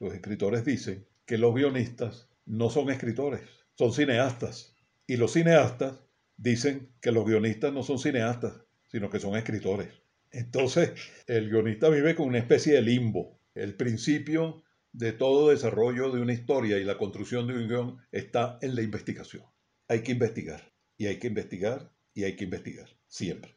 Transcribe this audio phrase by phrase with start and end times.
[0.00, 3.42] los escritores dicen que los guionistas no son escritores,
[3.74, 4.76] son cineastas.
[5.06, 5.98] Y los cineastas
[6.36, 9.88] dicen que los guionistas no son cineastas, sino que son escritores.
[10.30, 10.92] Entonces,
[11.26, 13.40] el guionista vive con una especie de limbo.
[13.54, 18.58] El principio de todo desarrollo de una historia y la construcción de un guion está
[18.62, 19.44] en la investigación.
[19.88, 23.56] Hay que investigar, y hay que investigar, y hay que investigar, siempre.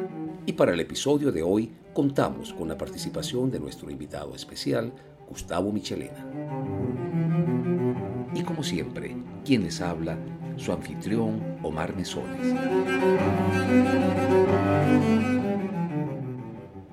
[0.43, 4.91] Y para el episodio de hoy contamos con la participación de nuestro invitado especial,
[5.29, 6.25] Gustavo Michelena.
[8.33, 10.17] Y como siempre, quien les habla,
[10.57, 12.55] su anfitrión, Omar Mesones.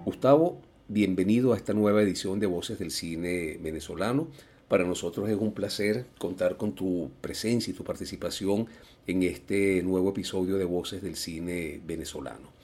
[0.04, 4.28] Gustavo, bienvenido a esta nueva edición de Voces del Cine Venezolano.
[4.68, 8.66] Para nosotros es un placer contar con tu presencia y tu participación
[9.06, 12.57] en este nuevo episodio de Voces del Cine Venezolano.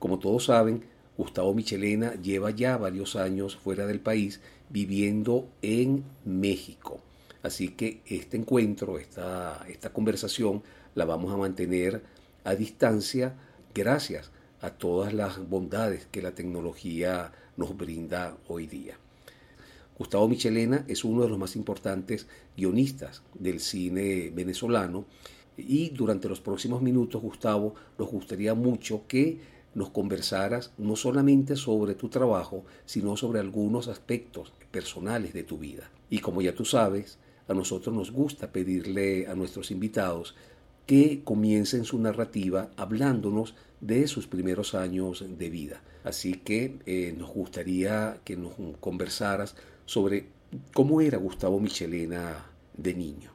[0.00, 0.82] Como todos saben,
[1.18, 7.00] Gustavo Michelena lleva ya varios años fuera del país viviendo en México.
[7.42, 10.62] Así que este encuentro, esta, esta conversación
[10.94, 12.02] la vamos a mantener
[12.44, 13.34] a distancia
[13.74, 14.30] gracias
[14.62, 18.96] a todas las bondades que la tecnología nos brinda hoy día.
[19.98, 25.04] Gustavo Michelena es uno de los más importantes guionistas del cine venezolano
[25.58, 31.94] y durante los próximos minutos, Gustavo, nos gustaría mucho que nos conversaras no solamente sobre
[31.94, 35.90] tu trabajo, sino sobre algunos aspectos personales de tu vida.
[36.08, 37.18] Y como ya tú sabes,
[37.48, 40.34] a nosotros nos gusta pedirle a nuestros invitados
[40.86, 45.82] que comiencen su narrativa hablándonos de sus primeros años de vida.
[46.04, 49.54] Así que eh, nos gustaría que nos conversaras
[49.86, 50.26] sobre
[50.72, 52.46] cómo era Gustavo Michelena
[52.76, 53.30] de niño.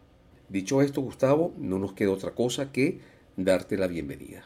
[0.50, 3.00] Dicho esto, Gustavo, no nos queda otra cosa que
[3.38, 4.46] darte la bienvenida.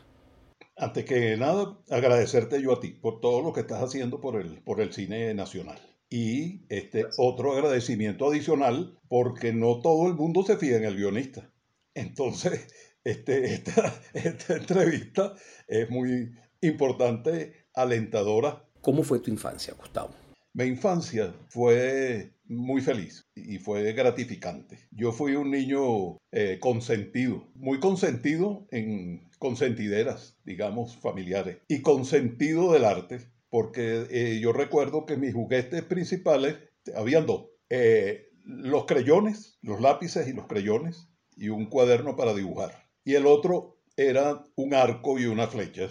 [0.82, 4.62] Antes que nada, agradecerte yo a ti por todo lo que estás haciendo por el,
[4.62, 5.78] por el cine nacional.
[6.10, 11.52] Y este otro agradecimiento adicional, porque no todo el mundo se fía en el guionista.
[11.94, 12.74] Entonces,
[13.04, 15.36] este, esta, esta entrevista
[15.68, 16.32] es muy
[16.62, 18.66] importante, alentadora.
[18.80, 20.12] ¿Cómo fue tu infancia, Gustavo?
[20.54, 24.80] Mi infancia fue muy feliz y fue gratificante.
[24.92, 32.86] Yo fui un niño eh, consentido, muy consentido en consentideras, digamos, familiares, y consentido del
[32.86, 36.58] arte, porque eh, yo recuerdo que mis juguetes principales,
[36.96, 42.90] habían dos, eh, los creyones, los lápices y los creyones, y un cuaderno para dibujar.
[43.06, 45.90] Y el otro era un arco y una flecha.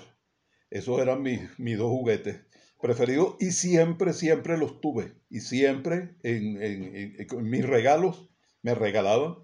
[0.70, 2.40] Esos eran mis, mis dos juguetes
[2.80, 5.14] preferido y siempre, siempre los tuve.
[5.28, 8.30] Y siempre en, mis regalos
[8.62, 9.36] me regalaban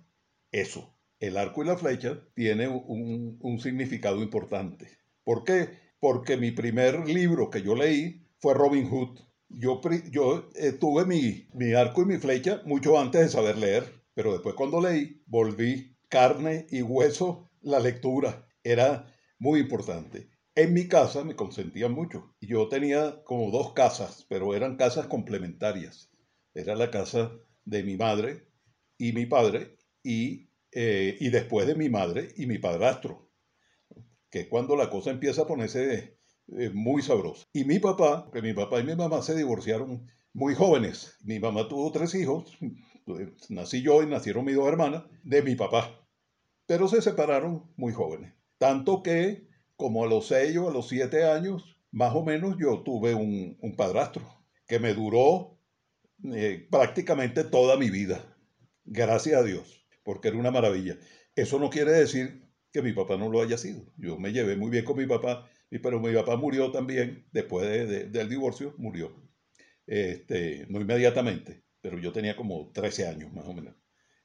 [0.51, 0.97] eso.
[1.21, 4.89] El arco y la flecha tiene un, significado importante.
[5.23, 5.71] ¿Por qué?
[6.01, 9.21] Porque mi primer libro que yo leí fue Robin Hood.
[9.49, 9.81] Yo,
[10.11, 14.33] yo eh, tuve mi, mi arco y mi flecha mucho antes de saber leer, pero
[14.33, 18.47] después cuando leí volví carne y hueso la lectura.
[18.63, 19.07] Era
[19.39, 20.29] muy importante.
[20.57, 22.37] En mi casa me consentían mucho.
[22.41, 26.13] Yo tenía como dos casas, pero eran casas complementarias.
[26.55, 27.33] Era la casa
[27.65, 28.47] de mi madre
[28.97, 33.33] y mi padre y, eh, y después de mi madre y mi padrastro,
[34.31, 37.47] que es cuando la cosa empieza a ponerse eh, muy sabrosa.
[37.53, 41.17] Y mi papá, que mi papá y mi mamá se divorciaron muy jóvenes.
[41.25, 42.57] Mi mamá tuvo tres hijos,
[43.49, 46.07] nací yo y nacieron mis dos hermanas, de mi papá,
[46.67, 48.35] pero se separaron muy jóvenes.
[48.59, 49.49] Tanto que
[49.85, 53.75] como a los seis o a los siete años, más o menos yo tuve un,
[53.77, 54.23] padrastro
[54.67, 55.59] que me duró
[56.33, 58.25] eh, prácticamente toda mi vida.
[58.87, 60.97] Gracias a Dios, porque era una maravilla.
[61.37, 63.85] Eso no quiere decir que mi papá no lo haya sido.
[63.99, 65.51] Yo me llevé muy bien con mi papá,
[65.83, 67.67] pero mi papá murió también después
[68.11, 69.15] del divorcio, murió.
[69.87, 73.75] Este, no inmediatamente, pero yo tenía como 13 años más o menos.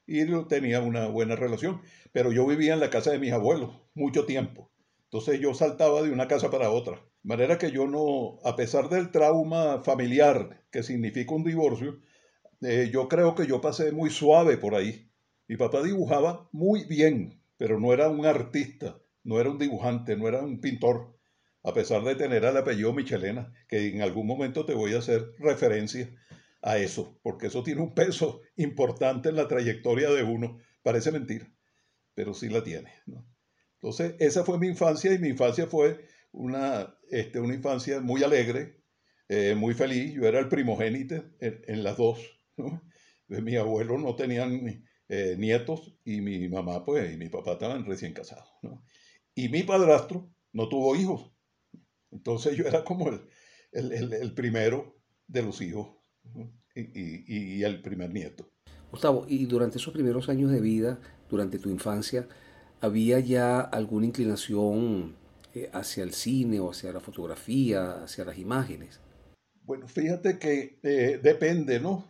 [0.06, 1.82] Y tenía una buena relación,
[2.12, 4.70] pero yo vivía en la casa de mis abuelos mucho tiempo.
[5.12, 6.94] Entonces yo saltaba de una casa para otra.
[7.22, 12.00] De manera que yo no, a pesar del trauma familiar que significa un divorcio,
[12.62, 15.10] eh, yo creo que yo pasé muy suave por ahí.
[15.48, 20.28] Mi papá dibujaba muy bien, pero no era un artista, no era un dibujante, no
[20.28, 21.18] era un pintor.
[21.62, 25.32] a pesar de tener el apellido Michelena, que en algún momento te voy a hacer
[25.38, 26.08] referencia
[26.62, 30.58] a eso, porque eso tiene un peso importante en la trayectoria de uno.
[30.82, 31.52] Parece mentira,
[32.14, 32.90] pero sí la tiene.
[33.82, 38.82] Entonces, esa fue mi infancia y mi infancia fue una, este, una infancia muy alegre,
[39.28, 40.12] eh, muy feliz.
[40.12, 42.18] Yo era el primogénito en, las dos.
[43.28, 48.12] Mi abuelo no tenían eh, nietos y mi mamá pues y mi papá estaban recién
[48.12, 48.48] casados.
[49.34, 51.32] Y mi padrastro no tuvo hijos.
[52.10, 53.22] Entonces yo era como el,
[53.72, 55.96] el, primero de los hijos
[56.74, 58.50] y, y, el primer nieto.
[58.90, 61.00] Gustavo, y durante esos primeros años de vida,
[61.30, 62.28] durante tu infancia,
[62.80, 65.16] ¿había ya alguna inclinación
[65.54, 69.00] eh, hacia el cine o hacia la fotografía, hacia las imágenes?
[69.62, 72.04] Bueno, fíjate que eh, depende, ¿no?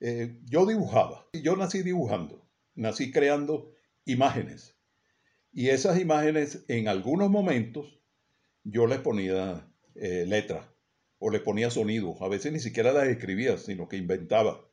[0.00, 3.72] Eh, yo dibujaba, yo nací dibujando, nací creando
[4.06, 4.76] imágenes.
[5.52, 8.00] Y esas imágenes en algunos momentos
[8.64, 10.66] yo les ponía eh, letras
[11.18, 12.16] o les ponía sonidos.
[12.22, 14.66] A veces ni siquiera las escribía, sino que inventaba.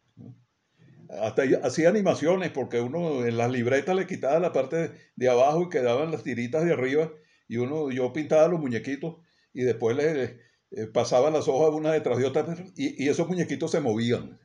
[1.10, 5.70] Hasta hacía animaciones porque uno en las libretas le quitaba la parte de abajo y
[5.70, 7.12] quedaban las tiritas de arriba
[7.48, 9.18] y uno yo pintaba los muñequitos
[9.54, 10.40] y después le,
[10.72, 12.46] eh, pasaba las hojas una detrás de otra
[12.76, 14.40] y, y esos muñequitos se movían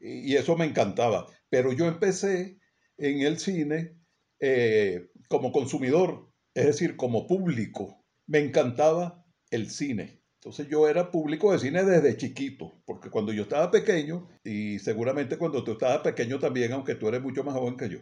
[0.00, 1.26] y eso me encantaba.
[1.50, 2.58] Pero yo empecé
[2.96, 3.96] en el cine
[4.40, 8.04] eh, como consumidor, es decir, como público.
[8.26, 10.17] Me encantaba el cine.
[10.38, 15.36] Entonces yo era público de cine desde chiquito, porque cuando yo estaba pequeño, y seguramente
[15.36, 17.98] cuando tú estabas pequeño también, aunque tú eres mucho más joven que yo,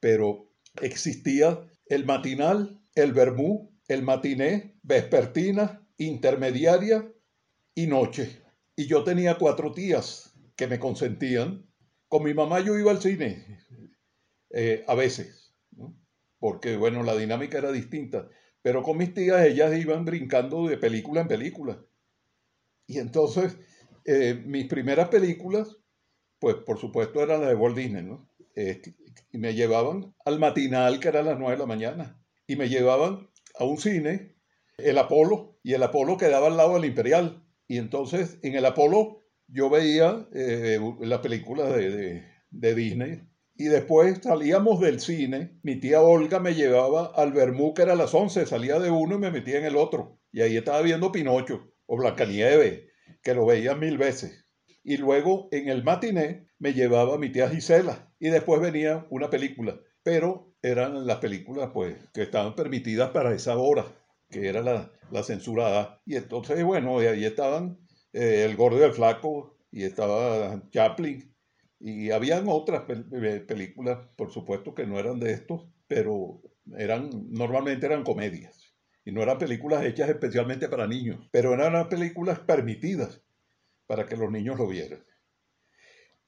[0.00, 0.50] pero
[0.80, 7.12] existía el matinal, el vermú, el matiné, vespertina, intermediaria
[7.74, 8.42] y noche.
[8.76, 11.66] Y yo tenía cuatro tías que me consentían.
[12.08, 13.58] Con mi mamá yo iba al cine,
[14.50, 15.54] eh, a veces,
[16.38, 18.28] porque bueno, la dinámica era distinta.
[18.64, 21.84] Pero con mis tías ellas iban brincando de película en película.
[22.86, 23.58] Y entonces,
[24.06, 25.76] eh, mis primeras películas,
[26.38, 28.26] pues por supuesto eran las de Walt Disney, ¿no?
[29.32, 32.24] y me llevaban al matinal, que era a las 9 de la mañana.
[32.46, 33.28] Y me llevaban
[33.58, 34.36] a un cine,
[34.78, 37.44] el Apolo, y el Apolo quedaba al lado del Imperial.
[37.68, 43.20] Y entonces en el Apolo yo veía eh, la película de, Disney
[43.56, 47.96] y después salíamos del cine, mi tía Olga me llevaba al Bermú, que era a
[47.96, 50.18] las 11, salía de uno y me metía en el otro.
[50.32, 52.82] Y ahí estaba viendo Pinocho o Blancanieves,
[53.22, 54.44] que lo veía mil veces.
[54.82, 59.78] Y luego en el matiné me llevaba mi tía Gisela y después venía una película,
[60.02, 63.86] pero eran las películas pues que estaban permitidas para esa hora,
[64.30, 66.00] que era la, la censurada.
[66.04, 67.78] Y entonces, bueno, ahí estaban
[68.12, 71.33] eh, el Gordo y el Flaco, y estaba Chaplin,
[71.80, 76.40] y habían otras eh, películas, por supuesto, que no eran de estos, pero
[76.76, 78.74] eran, normalmente eran comedias.
[79.04, 83.22] Y no eran películas hechas especialmente para niños, pero eran películas permitidas
[83.86, 85.04] para que los niños lo vieran.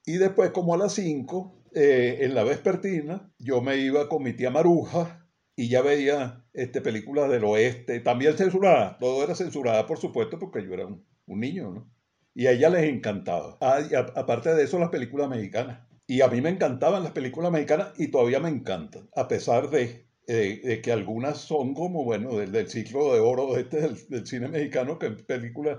[0.05, 4.35] Y después, como a las 5, eh, en la vespertina, yo me iba con mi
[4.35, 5.27] tía Maruja
[5.57, 10.63] y ya veía este, películas del oeste, también censuradas, todo era censurada, por supuesto, porque
[10.63, 11.96] yo era un, un niño, ¿no?
[12.37, 13.57] Y a ella les encantaba.
[13.63, 13.81] Ah,
[14.15, 15.81] aparte de eso, las películas mexicanas.
[16.07, 20.05] Y a mí me encantaban las películas mexicanas y todavía me encantan, a pesar de,
[20.27, 24.99] eh, que algunas son como, bueno, del, del ciclo de oro este del, cine mexicano,
[24.99, 25.79] que películas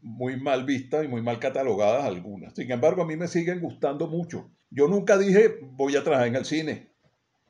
[0.00, 2.52] muy mal vistas y muy mal catalogadas algunas.
[2.52, 4.50] Sin embargo, a mí me siguen gustando mucho.
[4.70, 6.88] Yo nunca dije voy a trabajar en el cine,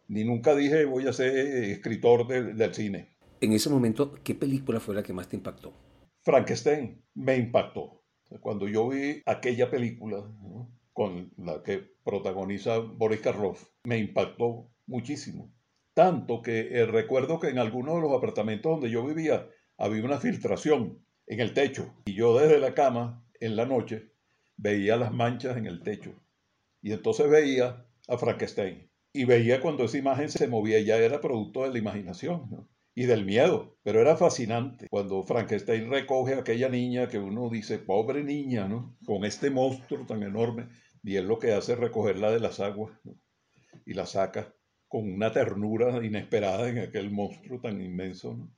[0.09, 3.17] ni nunca dije voy a ser escritor del cine.
[3.41, 5.73] En ese momento, ¿qué película fue la que más te impactó?
[6.21, 8.02] Frankenstein me impactó.
[8.41, 10.25] Cuando yo vi aquella película
[10.93, 15.53] con la que protagoniza Boris Karloff, me impactó muchísimo.
[15.95, 20.19] Tanto que eh, recuerdo que en algunos de los apartamentos donde yo vivía había una
[20.19, 24.13] filtración en el techo y yo desde la cama en la noche
[24.57, 26.15] veía las manchas en el techo
[26.81, 31.63] y entonces veía a Frankenstein y veía cuando esa imagen se movía ya era producto
[31.63, 32.69] de la imaginación.
[32.95, 33.77] Y del miedo.
[33.83, 38.97] Pero era fascinante cuando Frankenstein recoge a aquella niña que uno dice, pobre niña, ¿no?
[39.05, 40.69] Con este monstruo tan enorme.
[41.03, 42.93] Y él lo que hace recogerla de las aguas
[43.85, 44.55] y la saca
[44.89, 48.51] con una ternura inesperada en aquel monstruo tan inmenso.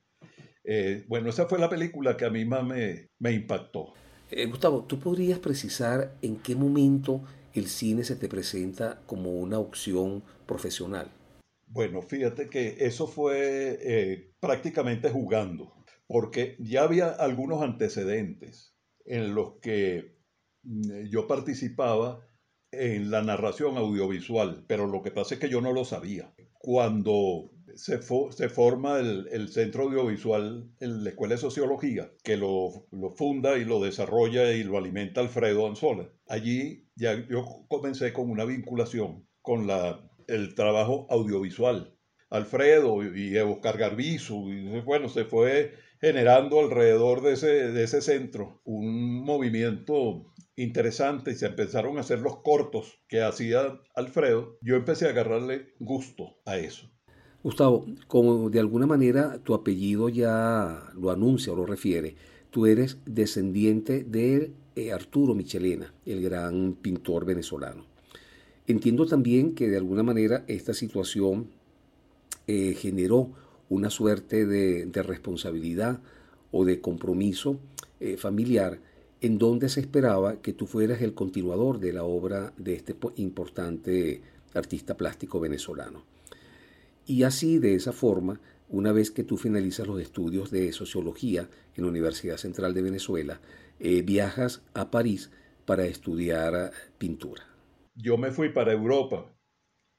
[0.63, 3.93] Eh, bueno, esa fue la película que a mí más me, me impactó.
[4.31, 7.21] Eh, Gustavo, ¿tú podrías precisar en qué momento
[7.53, 11.09] el cine se te presenta como una opción profesional?
[11.75, 15.73] Bueno, fíjate que eso fue eh, prácticamente jugando,
[16.07, 20.15] porque ya había algunos antecedentes en los que
[20.63, 22.25] mm, yo participaba
[22.71, 26.33] en la narración audiovisual, pero lo que pasa es que yo no lo sabía.
[26.59, 32.87] Cuando se, se forma el, el, Centro Audiovisual en la Escuela de Sociología, que lo,
[32.91, 36.09] lo, funda y lo desarrolla y lo alimenta Alfredo Anzola.
[36.29, 41.95] Allí ya yo comencé con una vinculación con la, el trabajo audiovisual.
[42.29, 48.61] Alfredo y Oscar Garbizu, y bueno, se fue generando alrededor de ese, de ese centro
[48.65, 55.05] un movimiento interesante y se empezaron a hacer los cortos que hacía Alfredo, yo empecé
[55.05, 56.89] a agarrarle gusto a eso.
[57.43, 62.15] Gustavo, como de alguna manera tu apellido ya lo anuncia o lo refiere,
[62.49, 67.94] tú eres descendiente de eh, Arturo Michelena, el gran pintor venezolano.
[68.67, 71.49] Entiendo también que de alguna manera esta situación
[72.47, 73.31] eh, generó
[73.69, 76.01] una suerte de, responsabilidad
[76.51, 77.59] o de compromiso
[77.99, 78.79] eh, familiar
[79.21, 84.21] en donde se esperaba que tú fueras el continuador de la obra de este importante
[84.53, 86.03] artista plástico venezolano.
[87.07, 91.83] Y así, de esa forma, una vez que tú finalizas los estudios de sociología en
[91.83, 93.41] la Universidad Central de Venezuela,
[93.79, 95.29] eh, viajas a París
[95.65, 97.54] para estudiar pintura.
[97.95, 99.33] Yo me fui para Europa,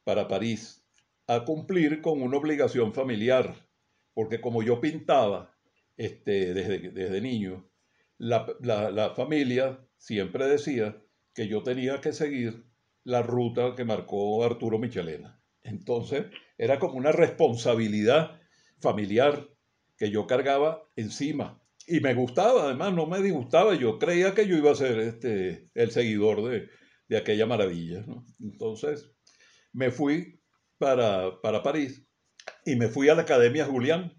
[0.04, 0.86] para París,
[1.26, 3.68] a cumplir con una obligación familiar,
[4.12, 5.56] porque como yo pintaba
[5.96, 7.68] este, desde, desde niño,
[8.18, 11.02] la, la, familia siempre decía
[11.34, 12.66] que yo tenía que seguir
[13.02, 15.42] la ruta que marcó Arturo Michelena.
[15.62, 16.26] Entonces
[16.58, 18.40] era como una responsabilidad
[18.78, 19.48] familiar
[19.96, 21.62] que yo cargaba encima.
[21.86, 23.74] Y me gustaba, además, no me disgustaba.
[23.74, 26.68] Yo creía que yo iba a ser este, el seguidor de,
[27.08, 28.04] de aquella maravilla.
[28.40, 29.10] Entonces
[29.72, 30.40] me fui
[30.78, 32.06] para, para París
[32.64, 34.12] y me fui a la Academia Julián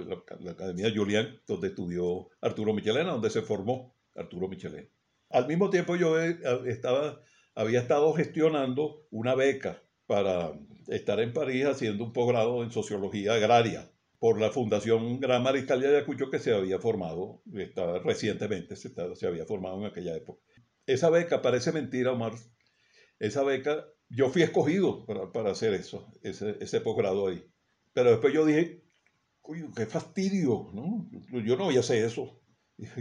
[0.00, 4.88] la, Academia Julián, donde estudió Arturo Michelena, donde se formó Arturo Michelena.
[5.30, 7.20] Al mismo tiempo yo estaba,
[7.54, 10.52] había estado gestionando una beca para
[10.88, 15.88] estar en París haciendo un posgrado en sociología agraria por la Fundación Gran Mariscal de
[15.88, 20.42] Ayacucho que se había formado estaba, recientemente, se, se, había formado en aquella época.
[20.92, 22.32] Esa beca, parece mentira, Omar,
[23.18, 27.44] esa beca, yo fui escogido para, para hacer eso, ese, ese posgrado ahí.
[27.92, 28.82] Pero después yo dije,
[29.44, 31.08] Uy, qué fastidio, ¿no?
[31.44, 32.40] Yo no voy a hacer eso.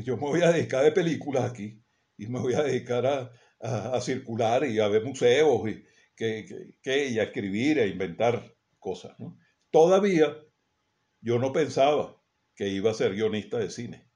[0.04, 1.84] Yo me voy a dedicar de películas aquí
[2.18, 5.84] y me voy a dedicar a, a, circular y a ver museos y,
[6.16, 9.16] que, que, y a escribir, a inventar cosas.
[9.70, 10.36] Todavía
[11.22, 12.22] yo no pensaba
[12.56, 14.10] que iba a ser guionista de cine,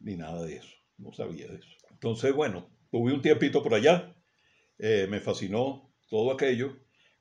[0.00, 1.81] ni nada de eso, no sabía de eso.
[2.02, 4.12] Entonces, bueno, tuve un tiempito por allá,
[4.76, 6.76] eh, me fascinó todo aquello,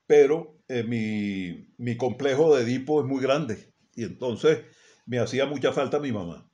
[0.07, 4.65] pero eh, mi, mi complejo de Edipo es muy grande y entonces
[5.05, 6.51] me hacía mucha falta mi mamá.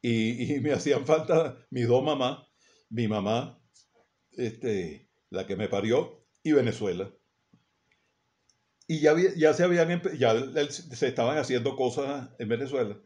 [0.00, 2.38] Y, me hacían falta mis dos mamás,
[2.88, 3.62] mi mamá,
[4.32, 7.12] este, la que me parió, y Venezuela.
[8.86, 10.34] Y ya, ya, se habían, ya
[10.70, 12.98] se estaban haciendo cosas en Venezuela.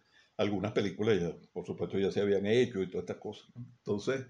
[0.42, 3.46] Algunas películas ya, por supuesto, ya se habían hecho y todas estas cosas.
[3.56, 4.26] Entonces,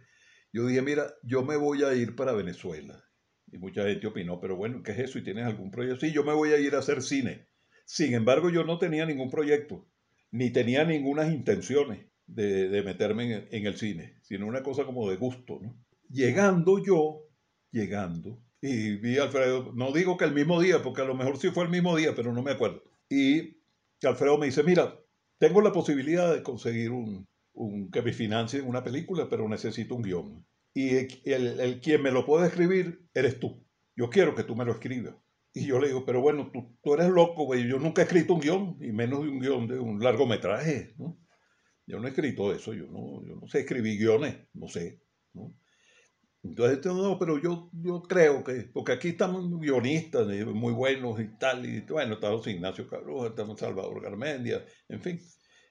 [0.52, 3.02] yo dije, mira, yo me voy a ir para Venezuela.
[3.50, 5.18] Y mucha gente opinó, pero bueno, ¿qué es eso?
[5.18, 6.06] ¿Y tienes algún proyecto?
[6.06, 7.48] Sí, yo me voy a ir a hacer cine.
[7.84, 9.86] Sin embargo, yo no tenía ningún proyecto,
[10.30, 15.60] ni tenía ninguna intenciones de, meterme en, el cine, sino una cosa como de gusto.
[16.08, 17.28] Llegando yo,
[17.70, 21.38] llegando, y vi a Alfredo, no digo que el mismo día, porque a lo mejor
[21.38, 22.82] sí fue el mismo día, pero no me acuerdo.
[23.10, 23.58] Y
[24.02, 24.98] Alfredo me dice, mira,
[25.42, 27.26] tengo la posibilidad de conseguir un,
[27.90, 30.46] que me financie una película, pero necesito un guion.
[30.72, 30.90] Y
[31.28, 33.66] el, el, quien me lo puede escribir eres tú.
[33.96, 35.16] Yo quiero que tú me lo escribas.
[35.52, 37.66] Y yo le digo, pero bueno, tú, tú eres loco, güey.
[37.66, 41.18] Yo nunca he escrito un guion, y menos de un guion de un largometraje, ¿no?
[41.88, 45.02] Yo no he escrito eso, yo no, yo no sé escribir guiones, no sé,
[45.34, 45.52] ¿no?
[46.42, 51.64] Entonces, no, pero yo, yo creo que, porque aquí estamos guionistas muy buenos y tal,
[51.64, 55.20] y bueno, estamos Ignacio Cabruja, estamos Salvador Garmendia, en fin.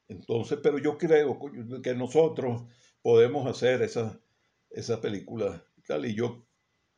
[0.08, 1.38] Entonces, pero yo creo
[1.84, 2.64] que nosotros
[3.02, 4.18] podemos hacer esas
[4.72, 6.48] esa películas y tal, y yo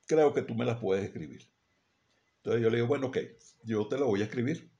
[0.06, 1.42] creo que tú me las puedes escribir.
[2.38, 3.18] Entonces yo le digo, bueno, ok,
[3.64, 4.72] yo te lo voy a escribir.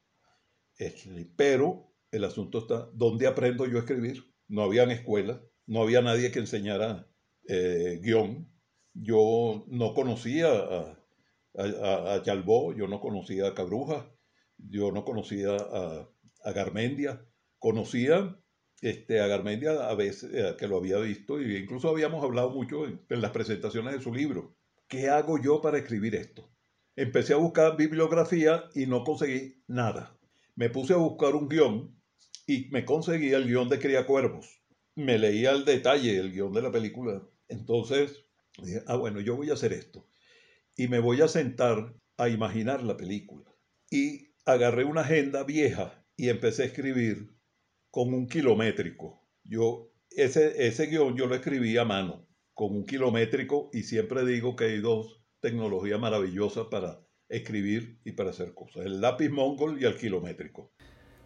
[0.78, 4.24] Este, pero el asunto está, ¿dónde aprendo yo a escribir?
[4.48, 7.08] No había escuelas, no había nadie que enseñara
[7.48, 8.53] eh, guion.
[8.94, 10.98] Yo no conocía a,
[11.58, 14.12] a, yo no conocía a Cabruja,
[14.58, 16.10] yo no conocía a,
[16.44, 17.26] a Garmendia.
[17.60, 18.38] Conocía
[18.82, 22.86] este, a Garmendia a veces, eh, que lo había visto, e incluso habíamos hablado mucho
[22.86, 24.58] en las presentaciones de su libro.
[24.88, 26.52] ¿Qué hago yo para escribir esto?
[26.96, 30.20] Empecé a buscar bibliografía y no conseguí nada.
[30.56, 32.00] Me puse a buscar un guion
[32.46, 34.62] y me conseguí el guion de Cría Cuervos.
[34.96, 37.24] Me leía al detalle el guion de la película.
[37.48, 38.26] Entonces
[38.62, 40.08] dije, ah, bueno, yo voy a hacer esto.
[40.76, 43.46] Y me voy a sentar a imaginar la película.
[43.90, 47.36] Y agarré una agenda vieja y empecé a escribir
[47.90, 49.28] con un kilométrico.
[49.44, 54.56] Yo, ese, ese guion yo lo escribí a mano, con un kilométrico, y siempre digo
[54.56, 59.86] que hay dos tecnologías maravillosas para escribir y para hacer cosas, el lápiz mongol y
[59.86, 60.72] el kilométrico.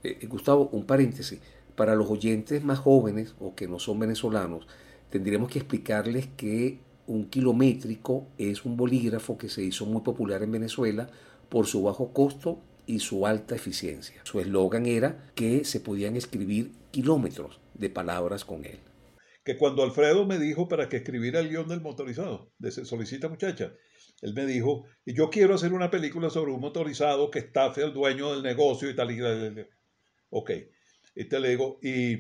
[0.04, 1.40] Eh, eh, Gustavo, un paréntesis.
[1.76, 4.68] Para los oyentes más jóvenes o que no son venezolanos,
[5.10, 10.52] tendríamos que explicarles que un kilométrico es un bolígrafo que se hizo muy popular en
[10.52, 11.10] Venezuela
[11.50, 14.22] por su bajo costo y su alta eficiencia.
[14.24, 18.80] Su eslogan era que se podían escribir kilómetros de palabras con él.
[19.44, 23.74] Que cuando Alfredo me dijo para que escribiera el guion del motorizado, de Solicita Muchacha,
[24.22, 28.34] él me dijo, yo quiero hacer una película sobre un motorizado que estafe al dueño
[28.34, 29.12] del negocio y tal.
[29.12, 29.70] Y tal.
[30.30, 30.52] Ok.
[31.16, 32.18] Y te le digo, y,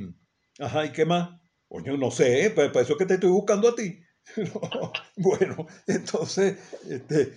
[0.59, 1.41] ajá, ¿y qué más?
[1.67, 3.99] Coño, no sé, pues para eso es que te estoy buscando a ti.
[5.17, 6.57] bueno, entonces,
[6.89, 7.33] este,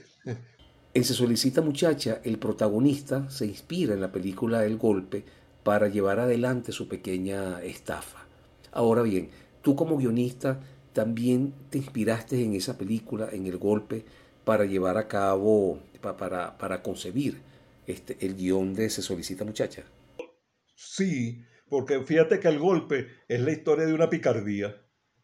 [0.92, 5.24] en Se solicita muchacha, el protagonista se inspira en la película El golpe
[5.62, 8.26] para llevar adelante su pequeña estafa.
[8.72, 9.30] Ahora bien,
[9.62, 10.60] tú como guionista
[10.92, 14.04] también te inspiraste en esa película, en El golpe,
[14.44, 17.40] para llevar a cabo, para, para concebir
[17.86, 19.84] este, el guion de Se solicita muchacha.
[20.74, 24.76] Sí, porque fíjate que El golpe es la historia de una picardía.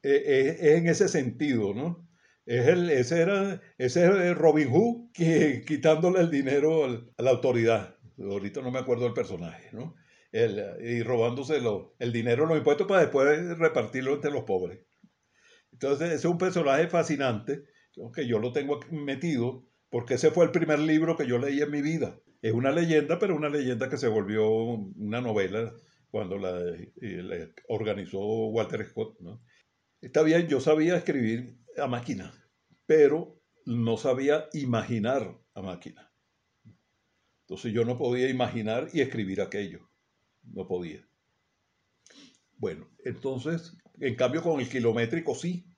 [0.08, 2.08] Eh, eh, es en ese sentido, ¿no?
[2.44, 7.96] Es el, ese, era, ese es Robin Hood que, quitándole el dinero a la autoridad.
[8.16, 9.96] Ahorita no me acuerdo del personaje, ¿no?
[10.30, 11.60] El, y robándose
[11.98, 14.86] el dinero los impuestos para después repartirlo entre los pobres.
[15.72, 17.64] Entonces, ese es un personaje fascinante,
[18.14, 21.70] que yo lo tengo metido, porque ese fue el primer libro que yo leí en
[21.72, 22.20] mi vida.
[22.42, 25.74] Es una leyenda, pero una leyenda que se volvió una novela
[26.12, 26.60] cuando la,
[27.00, 29.18] la organizó Walter Scott.
[29.18, 29.42] ¿no?
[30.00, 32.32] Está bien, yo sabía escribir a máquina,
[32.86, 36.12] pero no sabía imaginar a máquina.
[37.42, 39.88] Entonces yo no podía imaginar y escribir aquello.
[40.42, 41.06] No podía.
[42.58, 45.72] Bueno, entonces, en cambio con el kilométrico sí.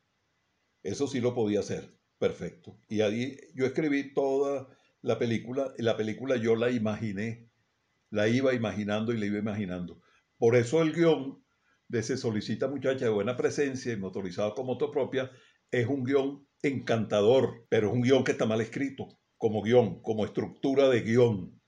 [0.82, 1.98] Eso sí lo podía hacer.
[2.18, 2.80] Perfecto.
[2.88, 4.68] Y ahí yo escribí toda
[5.02, 7.50] la película y la película yo la imaginé.
[8.10, 10.00] La iba imaginando y la iba imaginando.
[10.38, 11.44] Por eso el guion
[11.88, 15.30] de Se solicita muchacha de buena presencia y motorizado con moto propia
[15.70, 20.24] es un guion encantador, pero es un guion que está mal escrito, como guion, como
[20.24, 21.60] estructura de guion.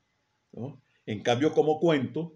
[1.07, 2.35] En cambio, como cuento,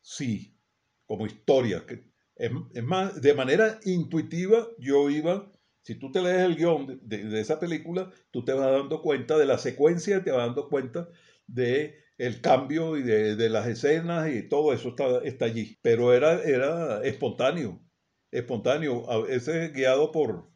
[0.00, 0.58] sí,
[1.06, 1.84] como historia.
[1.86, 2.04] Que
[2.36, 5.50] es, más, de manera intuitiva yo iba,
[5.82, 9.46] si tú te lees el guion de, esa película, tú te vas dando cuenta de
[9.46, 11.08] la secuencia, te vas dando cuenta
[11.46, 15.76] de el cambio y de, las escenas y todo eso está, está allí.
[15.82, 17.82] Pero era, era espontáneo,
[18.30, 20.48] espontáneo, a veces guiado por,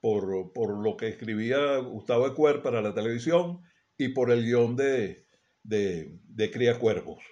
[0.00, 3.62] por, lo que escribía Gustavo Ecuer para la televisión
[3.96, 5.26] y por el guion de,
[5.64, 7.24] de, Cría Cuervos.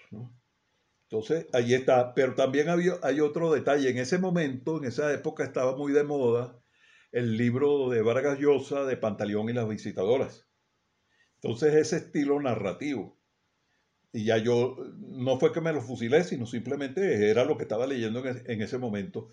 [1.09, 2.13] Entonces, ahí está.
[2.13, 3.89] Pero también había, hay otro detalle.
[3.89, 6.61] En ese momento, en esa época, estaba muy de moda
[7.13, 10.49] el libro de Vargas Llosa de Pantaleón y las visitadoras.
[11.37, 13.16] Entonces, ese estilo narrativo.
[14.17, 17.87] Y ya yo, no fue que me lo fusilé, sino simplemente era lo que estaba
[17.87, 19.29] leyendo en ese momento.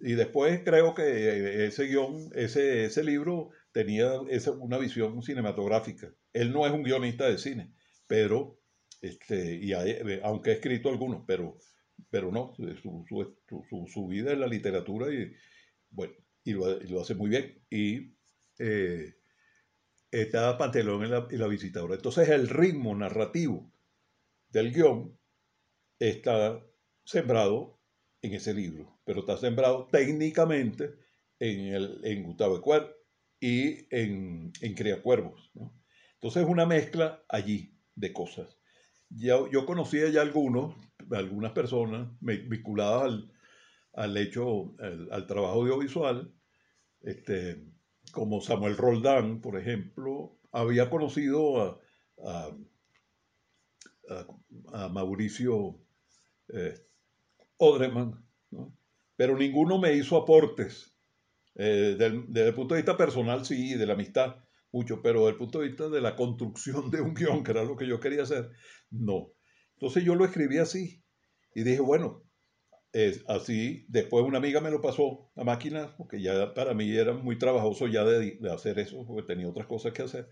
[0.00, 6.12] Y después creo que ese guion, ese, ese libro tenía esa, una visión cinematográfica.
[6.32, 7.72] Él no es un guionista de cine,
[8.08, 8.58] pero,
[9.00, 11.58] este, y eh, aunque ha escrito algunos, pero,
[12.10, 15.32] pero no, su, su, su, vida en la literatura y,
[15.90, 17.62] bueno, y lo, hace muy bien.
[17.70, 18.16] Y
[18.58, 19.14] eh,
[20.10, 21.94] está Pantelón en la, en la visitadora.
[21.94, 23.70] Entonces el ritmo narrativo
[24.50, 25.18] del guion
[25.98, 26.64] está
[27.04, 27.80] sembrado
[28.22, 30.94] en ese libro, pero está sembrado técnicamente
[31.38, 32.94] en, el, en Gustavo Ecuer
[33.40, 35.50] y en, en Cría Cuervos.
[36.14, 38.58] Entonces es una mezcla allí de cosas.
[39.08, 40.76] Yo, yo conocía ya algunos,
[41.10, 43.32] algunas personas vinculadas al,
[43.94, 44.74] al hecho,
[45.10, 46.32] al, trabajo audiovisual,
[47.00, 47.66] este,
[48.12, 51.80] como Samuel Roldán, por ejemplo, había conocido
[52.22, 52.50] a,
[54.72, 55.78] a, Mauricio
[56.48, 56.74] eh,
[57.56, 58.24] Odreman,
[59.16, 60.94] pero ninguno me hizo aportes.
[61.56, 64.36] Eh, desde el punto de vista personal, sí, de la amistad,
[64.72, 67.64] mucho, pero desde el punto de vista de la construcción de un guion, que era
[67.64, 68.50] lo que yo quería hacer,
[68.90, 69.32] no.
[69.74, 71.02] Entonces yo lo escribí así
[71.54, 72.22] y dije, bueno,
[72.92, 73.86] es así.
[73.88, 77.86] Después una amiga me lo pasó a máquina, porque ya para mí era muy trabajoso
[77.86, 80.28] ya de, hacer eso, porque tenía otras cosas que hacer.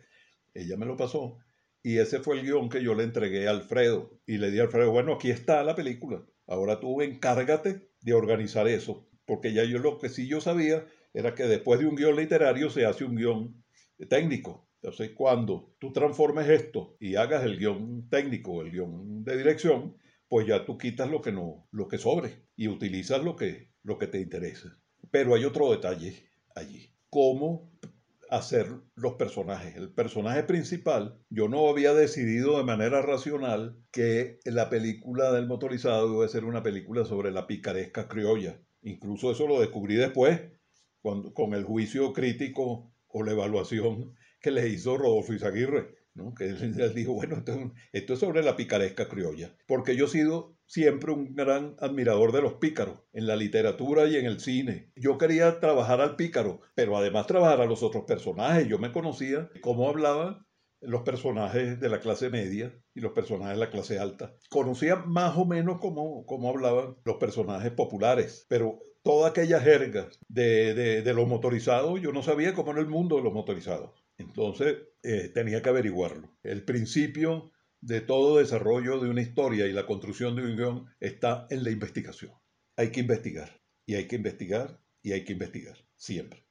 [0.54, 1.38] Ella me lo pasó.
[1.82, 4.20] Y ese fue el guion que yo le entregué a Alfredo.
[4.26, 6.24] Y le di a Alfredo, bueno, aquí está la película.
[6.46, 9.08] Ahora tú encárgate de organizar eso.
[9.24, 12.70] Porque ya yo lo que sí yo sabía era que después de un guion literario
[12.70, 13.64] se hace un guion
[14.08, 14.68] técnico.
[14.80, 19.96] Entonces, cuando tú transformes esto y hagas el guion técnico, el guion de dirección,
[20.28, 23.98] pues ya tú quitas lo que no, lo que sobre y utilizas lo que, lo
[23.98, 24.78] que te interesa.
[25.10, 26.92] Pero hay otro detalle allí.
[27.10, 27.77] ¿Cómo
[28.30, 29.76] hacer los personajes?
[29.76, 36.12] El personaje principal, yo no había decidido de manera racional que la película del motorizado
[36.14, 38.60] iba a ser una película sobre la picaresca criolla.
[38.82, 40.40] Incluso eso lo descubrí después,
[41.00, 46.34] cuando, con el juicio crítico o la evaluación que le hizo Rodolfo Izaguirre, ¿no?
[46.34, 50.56] que él, dijo, bueno, esto, esto, es sobre la picaresca criolla, porque yo he sido
[50.66, 54.92] siempre un gran admirador de los pícaros, en la literatura y en el cine.
[54.94, 58.68] Yo quería trabajar al pícaro, pero además trabajar a los otros personajes.
[58.68, 60.46] Yo me conocía cómo hablaban
[60.80, 64.34] los personajes de la clase media y los personajes de la clase alta.
[64.50, 70.74] Conocía más o menos cómo, cómo hablaban los personajes populares, pero toda aquella jerga de,
[70.74, 73.90] de, de los motorizados, yo no sabía cómo era el mundo de los motorizados.
[74.18, 76.36] Entonces eh, tenía que averiguarlo.
[76.42, 81.46] El principio de todo desarrollo de una historia y la construcción de un guion está
[81.50, 82.32] en la investigación.
[82.76, 86.44] Hay que investigar y hay que investigar y hay que investigar, siempre.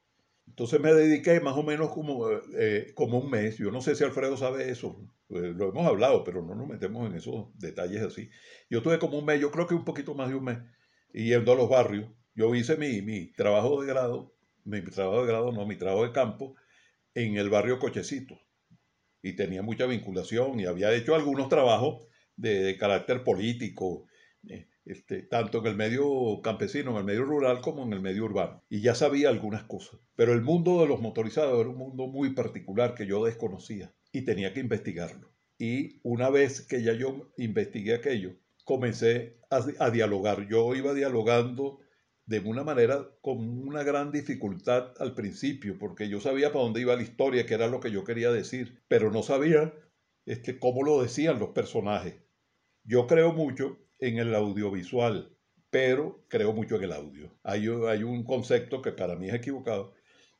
[0.47, 3.57] Entonces me dediqué más o menos como, eh, como un mes.
[3.57, 5.05] Yo no sé si Alfredo sabe eso.
[5.29, 8.29] Eh, lo hemos hablado, pero no nos metemos en esos detalles así.
[8.69, 10.59] Yo tuve como un mes, yo creo que un poquito más de un mes,
[11.11, 12.09] yendo a los barrios.
[12.33, 16.13] Yo hice mi, mi trabajo de grado, mi trabajo de grado, no, mi trabajo de
[16.13, 16.55] campo
[17.17, 18.39] en el barrio Cochecito.
[19.23, 24.05] Y tenía mucha vinculación y había hecho algunos trabajos de, carácter político,
[24.47, 28.25] eh, este, tanto en el medio campesino, en el medio rural, como en el medio
[28.25, 28.63] urbano.
[28.69, 29.99] Y ya sabía algunas cosas.
[30.15, 34.21] Pero el mundo de los motorizados era un mundo muy particular que yo desconocía y
[34.21, 35.33] tenía que investigarlo.
[35.57, 40.47] Y una vez que ya yo investigué aquello, comencé a, a dialogar.
[40.47, 41.79] Yo iba dialogando
[42.27, 46.95] de una manera con una gran dificultad al principio, porque yo sabía para dónde iba
[46.95, 49.73] la historia, que era lo que yo quería decir, pero no sabía
[50.25, 52.15] este, cómo lo decían los personajes.
[52.83, 55.37] Yo creo mucho en el audiovisual,
[55.69, 57.33] pero creo mucho en el audio.
[57.43, 59.93] Hay, hay un concepto que para mí es equivocado,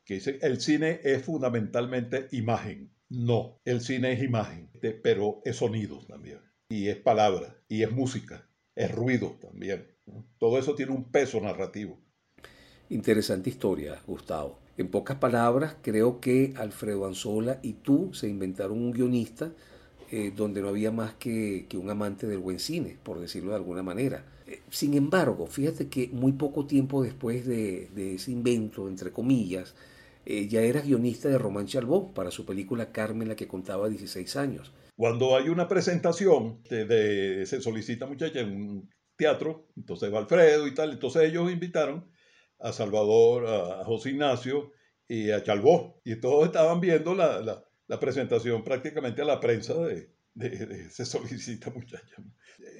[0.04, 2.92] que dice, el cine es fundamentalmente imagen.
[3.08, 4.70] No, el cine es imagen,
[5.02, 9.86] pero es sonido también, y es palabra, y es música, es ruido también.
[10.38, 11.98] Todo eso tiene un peso narrativo.
[12.90, 14.58] Interesante historia, Gustavo.
[14.78, 19.52] En pocas palabras, creo que Alfredo Anzola y tú se inventaron un guionista
[20.10, 23.82] eh, donde no había más que, un amante del buen cine, por decirlo de alguna
[23.82, 24.24] manera.
[24.46, 29.74] Eh, sin embargo, fíjate que muy poco tiempo después de, ese invento, entre comillas,
[30.24, 34.36] eh, ya eras guionista de Román Chalbó para su película Carmen, la que contaba 16
[34.36, 34.72] años.
[34.96, 41.24] Cuando hay una presentación, de, se solicita muchacha un teatro, entonces Alfredo y tal, entonces
[41.24, 42.10] ellos invitaron
[42.60, 44.72] a Salvador, a José Ignacio
[45.06, 50.12] y a Chalbó, y todos estaban viendo la, la, presentación prácticamente a la prensa de,
[50.34, 52.16] de, se solicita muchacha.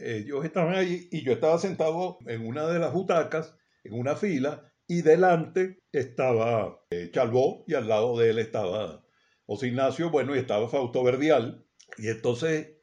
[0.01, 4.73] Ellos estaban ahí y yo estaba sentado en una de las butacas, en una fila,
[4.87, 9.05] y delante estaba eh, Chalbó y al lado de él estaba
[9.45, 11.65] José Ignacio, bueno, y estaba Fausto Verdial,
[11.97, 12.75] y entonces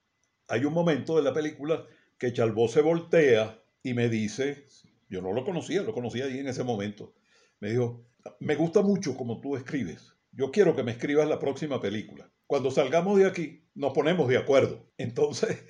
[0.47, 1.85] hay un momento de la película
[2.17, 4.65] que Chalbó se voltea y me dice,
[5.10, 7.13] yo no lo conocía, lo conocía ahí en ese momento,
[7.60, 8.06] me dijo,
[8.39, 12.30] me gusta mucho como tú escribes, yo quiero que me escribas la próxima película.
[12.45, 14.91] Cuando salgamos de aquí, nos ponemos de acuerdo.
[14.97, 15.63] Entonces,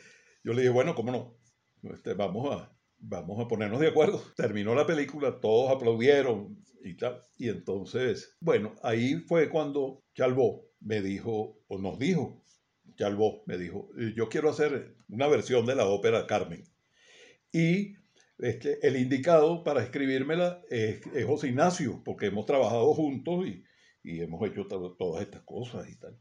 [0.43, 1.37] yo le dije, bueno, ¿cómo no?
[1.93, 4.21] Este, vamos, a, vamos a ponernos de acuerdo.
[4.35, 7.21] Terminó la película, todos aplaudieron y tal.
[7.37, 12.43] Y entonces, bueno, ahí fue cuando Chalbó me dijo, o nos dijo,
[12.95, 16.63] Chalbó me dijo, eh, yo quiero hacer una versión de la ópera Carmen.
[17.51, 17.95] Y
[18.37, 23.63] este, el indicado para escribírmela es, José Ignacio, porque hemos trabajado juntos y,
[24.03, 26.15] hemos hecho todas estas cosas y tal.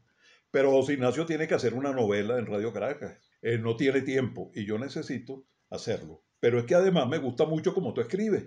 [0.49, 3.19] Pero José Ignacio tiene que hacer una novela en Radio Caracas.
[3.41, 6.23] Él no tiene tiempo y yo necesito hacerlo.
[6.39, 8.45] Pero es que además me gusta mucho como tú escribes.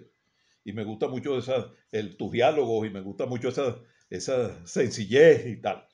[0.65, 3.79] Y me gusta mucho esa, el, tus diálogos y me gusta mucho esa,
[4.11, 5.87] esa sencillez y tal.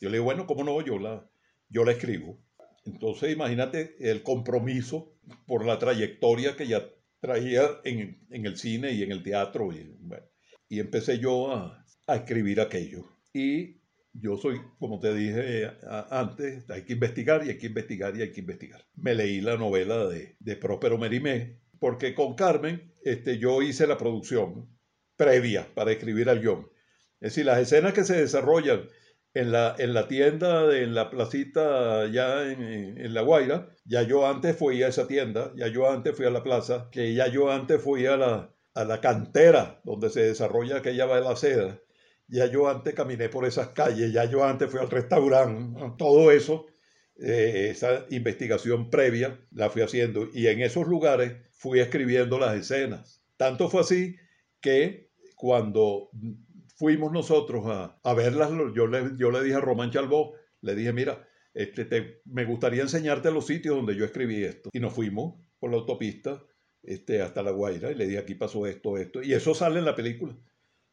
[0.00, 0.80] Yo le digo, bueno, ¿cómo no?
[0.82, 1.28] Yo la,
[1.68, 2.38] yo la escribo.
[2.84, 6.88] Entonces imagínate el compromiso por la trayectoria que ya
[7.20, 9.72] traía en, el cine y en el teatro.
[9.72, 9.96] Y,
[10.68, 13.04] y empecé yo a, escribir aquello.
[13.32, 13.80] Y
[14.12, 15.68] yo soy, como te dije
[16.10, 18.86] antes, hay que investigar y hay que investigar y hay que investigar.
[18.94, 23.98] Me leí la novela de, de Próspero Merimé, porque con Carmen este, yo hice la
[23.98, 24.68] producción
[25.16, 26.68] previa para escribir al guion.
[27.20, 28.88] Es decir, las escenas que se desarrollan
[29.36, 33.68] en la, en la tienda, de, en la placita ya en, La Guaira.
[33.84, 37.14] Ya yo antes fui a esa tienda, ya yo antes fui a la plaza, que
[37.14, 41.78] ya yo antes fui a la, a la cantera donde se desarrolla aquella balacera.
[42.28, 46.66] ya yo antes caminé por esas calles, ya yo antes fui al restaurante, todo eso,
[47.18, 53.22] eh, esa investigación previa la fui haciendo y en esos lugares fui escribiendo las escenas.
[53.36, 54.16] Tanto fue así
[54.60, 56.08] que cuando
[56.76, 60.92] fuimos nosotros a, a verlas, yo le, yo le dije a Román Chalbó, le dije,
[60.92, 64.70] mira, este, me gustaría enseñarte los sitios donde yo escribí esto.
[64.72, 66.42] Y nos fuimos por la autopista
[66.82, 69.22] este, hasta La Guaira y le dije, aquí pasó esto, esto.
[69.22, 70.36] Y eso sale en la película.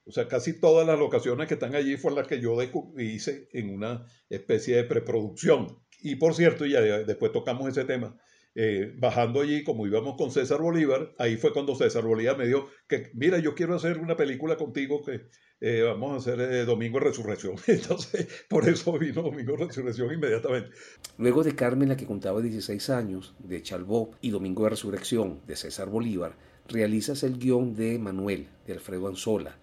[0.06, 2.58] O sea, casi todas las locaciones que están allí fueron las que yo
[2.98, 5.80] hice en una especie de preproducción.
[6.02, 8.18] Y por cierto, ya después tocamos ese tema,
[8.56, 12.68] eh, bajando allí, como íbamos con César Bolívar, ahí fue cuando César Bolívar me dijo
[12.88, 15.22] que, mira, yo quiero hacer una película contigo que
[15.60, 17.56] eh, vamos a hacer eh, Domingo de Resurrección.
[17.68, 20.70] Entonces, por eso vino Domingo de Resurrección inmediatamente.
[21.18, 25.56] Luego de Carmen, la que contaba 16 años, de Chalbó, y Domingo de Resurrección, de
[25.56, 26.38] César Bolívar,
[26.68, 29.58] realizas el guion de Manuel, de Alfredo Anzola,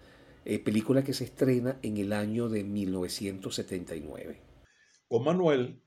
[0.65, 4.41] película que se estrena en el año de 1979.
[5.07, 5.81] Con Manuel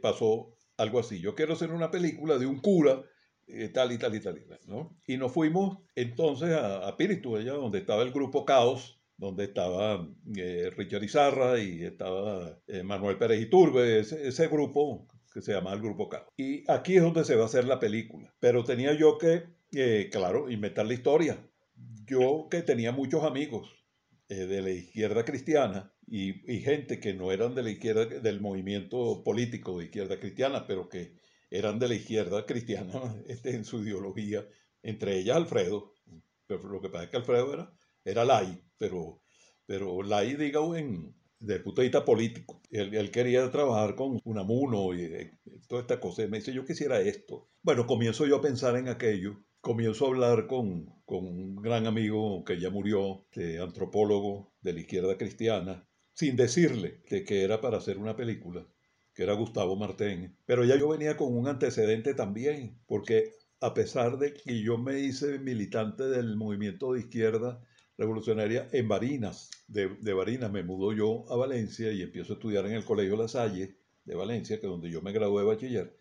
[0.00, 1.20] pasó algo así.
[1.20, 3.02] Yo quiero hacer una película de un cura,
[3.46, 4.98] eh, tal y tal y tal y tal, ¿no?
[5.06, 10.06] Y nos fuimos entonces a, a Píritu, allá donde estaba el grupo Caos, donde estaba
[10.36, 15.72] eh, Richard Izarra y estaba eh, Manuel Pérez Iturbe, ese, ese grupo que se llama
[15.72, 16.28] el Grupo Caos.
[16.36, 18.34] Y aquí es donde se va a hacer la película.
[18.40, 19.44] Pero tenía yo que,
[20.10, 21.46] claro, inventar la historia.
[22.06, 23.70] Yo que tenía muchos amigos
[24.28, 29.78] de la izquierda cristiana, y, gente que no eran de la izquierda, del movimiento político
[29.78, 31.16] de izquierda cristiana, pero que
[31.50, 34.46] eran de la izquierda cristiana este, en su ideología,
[34.82, 35.94] entre ellas Alfredo.
[36.46, 37.72] Pero lo que pasa es que Alfredo era,
[38.04, 39.22] era lai, pero,
[39.66, 42.62] pero lai, digo, en, desde el punto de vista político.
[42.70, 45.38] Él, él, quería trabajar con Unamuno y, y eh,
[45.68, 46.22] toda esta cosa.
[46.22, 47.50] Y me dice, yo quisiera esto.
[47.62, 52.44] Bueno, comienzo yo a pensar en aquello comienzo a hablar con, con, un gran amigo
[52.44, 55.85] que ya murió, de antropólogo de la izquierda cristiana,
[56.16, 58.66] sin decirle que, era para hacer una película,
[59.14, 60.34] que era Gustavo Martín.
[60.46, 64.98] Pero ya yo venía con un antecedente también, porque a pesar de que yo me
[64.98, 67.62] hice militante del movimiento de izquierda
[67.98, 72.64] revolucionaria en Barinas, de, de Barinas me mudo yo a Valencia y empiezo a estudiar
[72.66, 73.76] en el Colegio La Salle
[74.06, 76.00] de Valencia, que es donde yo me gradué de bachiller.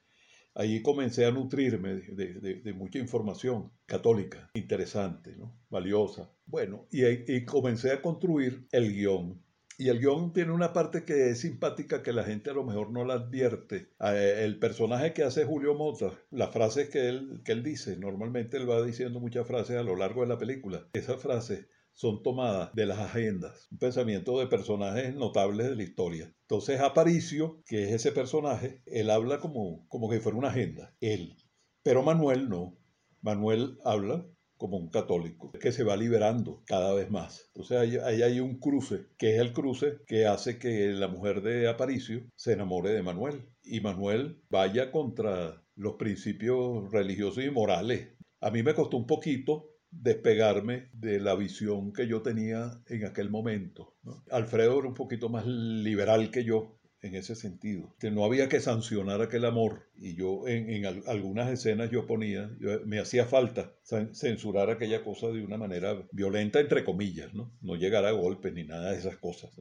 [0.54, 5.60] Ahí comencé a nutrirme de, mucha información católica, interesante, ¿no?
[5.70, 6.32] valiosa.
[6.46, 9.45] Bueno, y, y comencé a construir el guion
[9.78, 12.92] y el guion tiene una parte que es simpática que la gente a lo mejor
[12.92, 13.90] no la advierte.
[14.00, 18.58] Eh, el personaje que hace Julio Mota, las frases que él, que él dice, normalmente
[18.58, 20.88] él va diciendo muchas frases a lo largo de la película.
[20.94, 26.34] Esas frases son tomadas de las agendas, un pensamiento de personajes notables de la historia.
[26.42, 31.38] Entonces Aparicio, que es ese personaje, él habla como, como que fuera una agenda, él.
[31.84, 32.78] Pero Manuel no.
[33.22, 34.26] Manuel habla
[34.58, 37.50] como un católico, que se va liberando cada vez más.
[37.54, 41.68] Entonces ahí, hay un cruce, que es el cruce que hace que la mujer de
[41.68, 48.10] Aparicio se enamore de Manuel y Manuel vaya contra los principios religiosos y morales.
[48.42, 53.30] A mí me costó un poquito despegarme de la visión que yo tenía en aquel
[53.30, 53.96] momento.
[54.30, 57.94] Alfredo era un poquito más liberal que yo, en ese sentido.
[58.00, 59.88] Que no había que sancionar aquel amor.
[59.96, 62.50] Y yo en, algunas escenas yo ponía,
[62.86, 63.74] me hacía falta
[64.14, 67.54] censurar aquella cosa de una manera violenta, entre comillas, ¿no?
[67.62, 69.52] No llegar a golpes ni nada de esas cosas.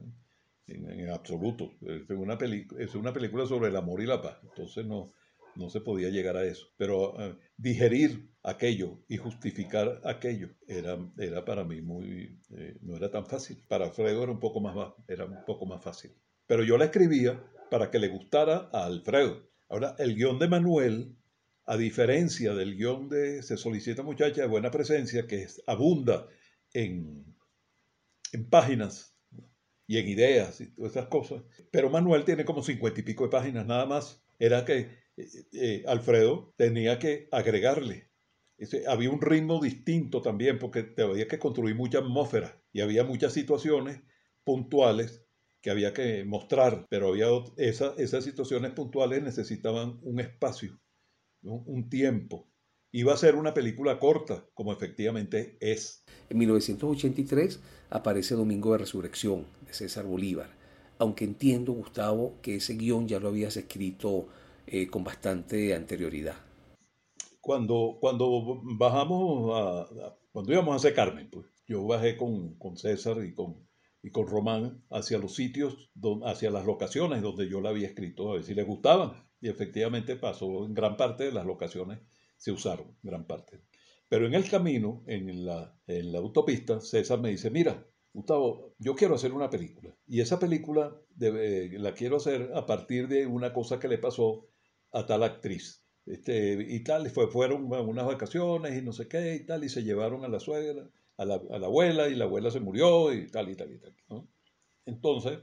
[0.67, 1.71] En, absoluto.
[1.81, 2.37] Es una,
[2.79, 4.39] es una película sobre el amor y la paz.
[4.43, 5.13] Entonces no,
[5.55, 6.67] no se podía llegar a eso.
[6.77, 13.11] Pero eh, digerir aquello y justificar aquello era, era para mí muy, eh, no era
[13.11, 13.63] tan fácil.
[13.67, 16.11] Para Alfredo era un poco más, era un poco más fácil.
[16.47, 19.49] Pero yo la escribía para que le gustara a Alfredo.
[19.69, 21.15] Ahora, el guion de Manuel,
[21.65, 26.27] a diferencia del guion de Se solicita muchacha de buena presencia, que abunda
[26.73, 27.35] en,
[28.31, 29.15] en páginas
[29.87, 33.29] y en ideas y todas esas cosas, pero Manuel tiene como cincuenta y pico de
[33.29, 34.23] páginas nada más.
[34.39, 38.09] Era que eh, eh, Alfredo tenía que agregarle.
[38.87, 44.01] había un ritmo distinto también porque había que construir mucha atmósfera y había muchas situaciones
[44.43, 45.24] puntuales
[45.65, 47.25] que había que mostrar, pero había
[47.57, 50.79] esas situaciones puntuales necesitaban un espacio,
[51.41, 52.47] un tiempo.
[52.91, 56.03] Iba a ser una película corta, como efectivamente es.
[56.29, 60.51] En 1983 aparece Domingo de Resurrección, de César Bolívar,
[60.99, 64.27] aunque entiendo, Gustavo, que ese guion ya lo habías escrito
[64.67, 66.35] eh, con bastante anterioridad.
[67.41, 73.25] Cuando, cuando bajamos a, cuando íbamos a hacer Carmen, pues yo bajé con, con César
[73.25, 73.64] y con,
[74.05, 75.89] y con Román hacia los sitios,
[76.25, 79.13] hacia las locaciones donde yo la había escrito, a ver si le gustaban.
[79.41, 82.01] Y efectivamente pasó, en gran parte de las locaciones
[82.37, 83.63] se usaron, gran parte.
[84.07, 88.93] Pero en el camino, en la, en la autopista, César me dice, mira, Gustavo, yo
[88.93, 89.97] quiero hacer una película.
[90.05, 94.47] Y esa película la quiero hacer a partir de una cosa que le pasó
[94.91, 95.83] a tal actriz.
[96.05, 99.81] Este, y tal, fue, fueron unas vacaciones y no sé qué y tal, y se
[99.81, 100.87] llevaron a la suegra,
[101.17, 103.95] a la, abuela, y la abuela se murió y tal y tal y tal.
[104.85, 105.39] Entonces,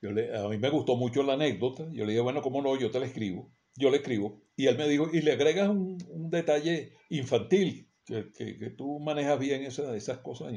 [0.00, 2.78] yo le, a mí me gustó mucho la anécdota, yo le dije, bueno, ¿cómo no?
[2.78, 5.98] Yo te la escribo, yo le escribo, y él me dijo, y le agregas un,
[6.08, 10.52] un detalle infantil, que, que, que, tú manejas bien esas, esas cosas.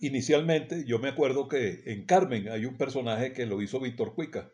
[0.00, 4.52] Inicialmente, yo me acuerdo que en Carmen hay un personaje que lo hizo Víctor Cuica,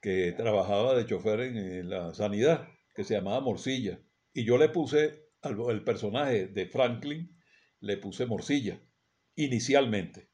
[0.00, 4.00] que trabajaba de chofer en, la sanidad, que se llamaba Morcilla.
[4.32, 7.36] Y yo le puse al personaje de Franklin,
[7.80, 8.80] le puse Morcilla,
[9.36, 10.28] inicialmente.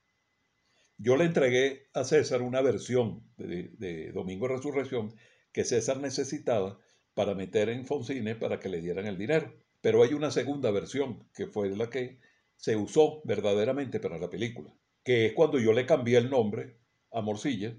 [0.96, 5.14] Yo le entregué a César una versión de, Domingo Resurrección
[5.52, 6.78] que César necesitaba
[7.14, 9.52] para meter en Foncine para que le dieran el dinero.
[9.80, 12.18] Pero hay una segunda versión, que fue la que
[12.56, 16.76] se usó verdaderamente para la película, que es cuando yo le cambié el nombre
[17.12, 17.76] a Morcilla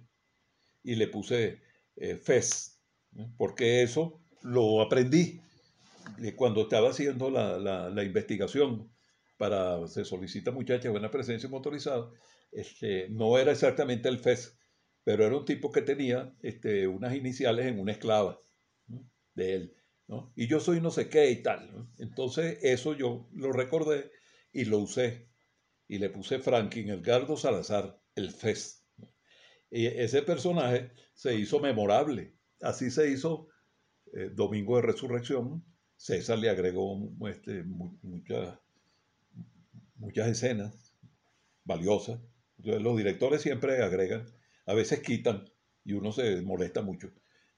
[0.83, 1.61] y le puse
[1.95, 2.79] eh, Fez,
[3.37, 5.41] porque eso lo aprendí
[6.35, 7.57] cuando estaba haciendo la,
[7.89, 8.89] la, investigación
[9.37, 12.09] para Se solicita muchacha buena presencia motorizada,
[12.51, 14.57] este, no era exactamente el FES,
[15.03, 18.39] pero era un tipo que tenía este, unas iniciales en una esclava
[19.33, 19.75] de él.
[20.35, 21.89] Y yo soy no sé qué y tal.
[21.97, 24.11] Entonces eso yo lo recordé
[24.51, 25.29] y lo usé.
[25.87, 28.85] Y le puse Franklin Edgardo Salazar, el FES.
[29.69, 32.35] Y ese personaje se hizo memorable.
[32.61, 33.49] Así se hizo
[34.13, 35.65] eh, Domingo de Resurrección.
[35.97, 38.59] César le agregó este, muchas,
[39.95, 40.93] muchas escenas
[41.63, 42.19] valiosas.
[42.57, 44.25] los directores siempre agregan,
[44.65, 45.45] a veces quitan
[45.83, 47.11] y uno se molesta mucho.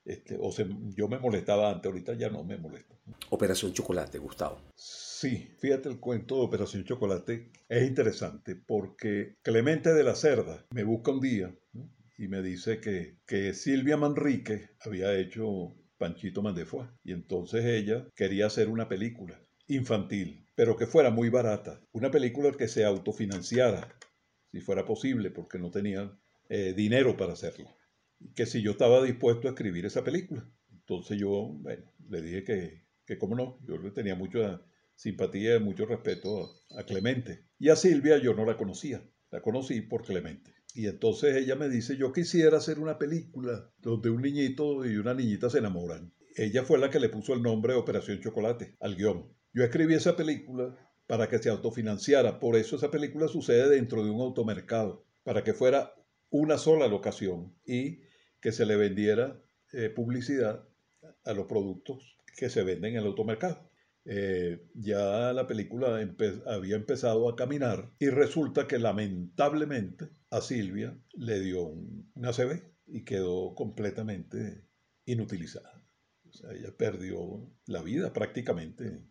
[0.03, 0.49] Este, o
[0.95, 2.97] yo me molestaba antes, ahorita ya no me molesto.
[3.29, 4.61] Operación Chocolate, Gustavo.
[4.73, 10.83] Sí, fíjate el cuento de Operación Chocolate es interesante porque Clemente de la Cerda me
[10.83, 11.53] busca un día
[12.17, 18.45] y me dice que, que Silvia Manrique había hecho Panchito Mandefua y entonces ella quería
[18.45, 23.87] hacer una película infantil, pero que fuera muy barata, una película que se autofinanciara,
[24.51, 26.17] si fuera posible, porque no tenía
[26.49, 27.69] eh, dinero para hacerlo
[28.35, 30.49] que si yo estaba dispuesto a escribir esa película.
[30.71, 34.61] Entonces yo, bueno, le dije que, que cómo no, yo le tenía mucha
[34.95, 37.45] simpatía y mucho respeto a, Clemente.
[37.59, 40.53] Y a Silvia yo no la conocía, la conocí por Clemente.
[40.73, 45.13] Y entonces ella me dice, yo quisiera hacer una película donde un niñito y una
[45.13, 46.13] niñita se enamoran.
[46.35, 49.33] Ella fue la que le puso el nombre Operación Chocolate al guion.
[49.57, 54.11] Yo escribí esa película para que se autofinanciara, por eso esa película sucede dentro de
[54.11, 55.95] un automercado, para que fuera
[56.29, 58.01] una sola locación y
[58.39, 59.41] que se le vendiera
[59.73, 60.69] eh, publicidad
[61.25, 63.67] a los productos que se venden en el automercado.
[64.05, 65.99] Eh, ya la película
[66.45, 72.61] había empezado a caminar y resulta que lamentablemente a Silvia le dio un, un ACV
[72.85, 74.67] y quedó completamente
[75.05, 75.83] inutilizada.
[76.29, 79.01] O sea, ella perdió la vida prácticamente.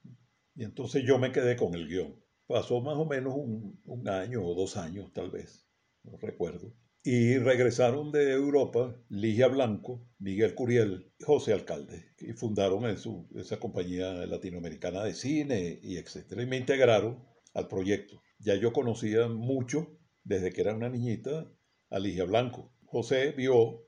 [0.56, 2.16] Y entonces yo me quedé con el guion.
[2.46, 5.68] Pasó más o menos un, un año o dos años tal vez,
[6.02, 6.74] no recuerdo.
[7.02, 15.04] Y regresaron de Europa Ligia Blanco, Miguel Curiel José Alcalde, y fundaron esa compañía latinoamericana
[15.04, 16.42] de cine y etcétera.
[16.42, 17.22] Y me integraron
[17.54, 18.20] al proyecto.
[18.38, 21.46] Ya yo conocía mucho, desde que era una niñita,
[21.90, 22.72] a Ligia Blanco.
[22.86, 23.86] José vio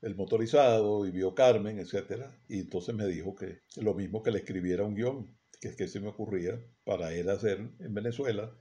[0.00, 4.38] el motorizado y vio Carmen, etcétera, y entonces me dijo que lo mismo que le
[4.38, 8.56] escribiera un guion, que que se me ocurría para él hacer en Venezuela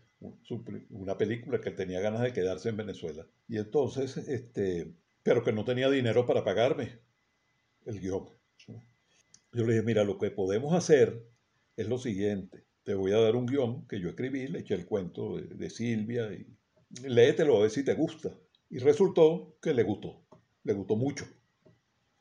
[0.89, 3.27] una película que él tenía ganas de quedarse en Venezuela.
[3.47, 6.99] Y entonces, este, pero que no tenía dinero para pagarme
[7.85, 8.29] el guion.
[8.67, 11.27] Yo le dije, mira, lo que podemos hacer
[11.75, 12.65] es lo siguiente.
[12.83, 16.33] Te voy a dar un guion que yo escribí, le eché el cuento de, Silvia
[16.33, 16.47] y
[17.07, 18.35] léetelo a ver si te gusta.
[18.69, 20.25] Y resultó que le gustó,
[20.63, 21.25] le gustó mucho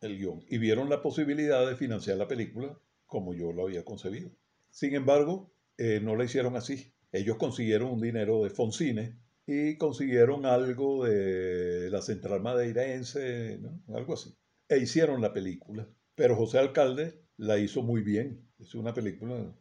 [0.01, 0.45] el guion.
[0.49, 4.31] Y vieron la posibilidad de financiar la película como yo lo había concebido.
[4.73, 6.93] Sin embargo, eh, no la hicieron así.
[7.13, 14.35] Ellos consiguieron un dinero de Foncine y consiguieron algo de la Central Madeirense, algo así.
[14.69, 15.87] E hicieron la película.
[16.15, 18.49] Pero José Alcalde la hizo muy bien.
[18.59, 19.55] Es una película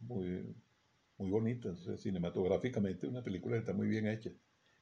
[0.00, 0.54] muy,
[1.16, 4.30] muy bonita, cinematográficamente una película que está muy bien hecha.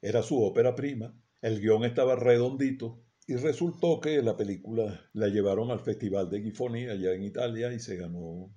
[0.00, 5.70] Era su ópera prima, el guion estaba redondito y resultó que la película la llevaron
[5.70, 8.52] al Festival de Gifoni allá en Italia y se ganó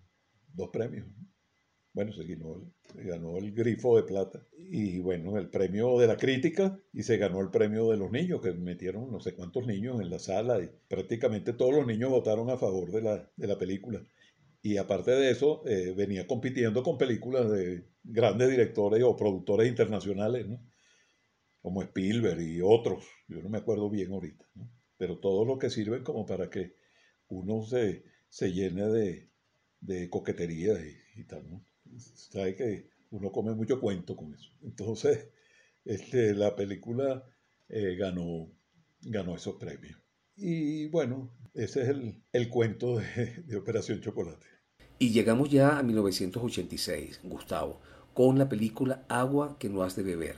[0.56, 1.08] dos premios
[1.96, 2.26] bueno, se
[3.06, 7.40] ganó, el grifo de plata y bueno, el premio de la crítica y se ganó
[7.40, 10.70] el premio de los niños, que metieron no sé cuántos niños en la sala y
[10.90, 14.06] prácticamente todos los niños votaron a favor de la, de la película.
[14.62, 20.50] Y aparte de eso, eh, venía compitiendo con películas de grandes directores o productores internacionales,
[20.50, 20.60] ¿no?
[21.62, 24.46] como Spielberg y otros, yo no me acuerdo bien ahorita,
[24.98, 26.76] pero todos los que sirven como para que
[27.30, 29.30] uno se, se llene de,
[29.86, 30.74] de coquetería
[31.16, 31.66] y, tal, ¿no?
[31.98, 34.50] Sabe que uno come mucho cuento con eso.
[34.62, 35.30] Entonces,
[35.86, 37.24] este, la película
[37.70, 38.52] eh, ganó,
[39.02, 40.00] ganó esos premios.
[40.36, 44.46] Y bueno, ese es el, el cuento de, de, Operación Chocolate.
[45.00, 47.82] Y llegamos ya a 1986, Gustavo,
[48.14, 50.38] con la película Agua que no has de beber,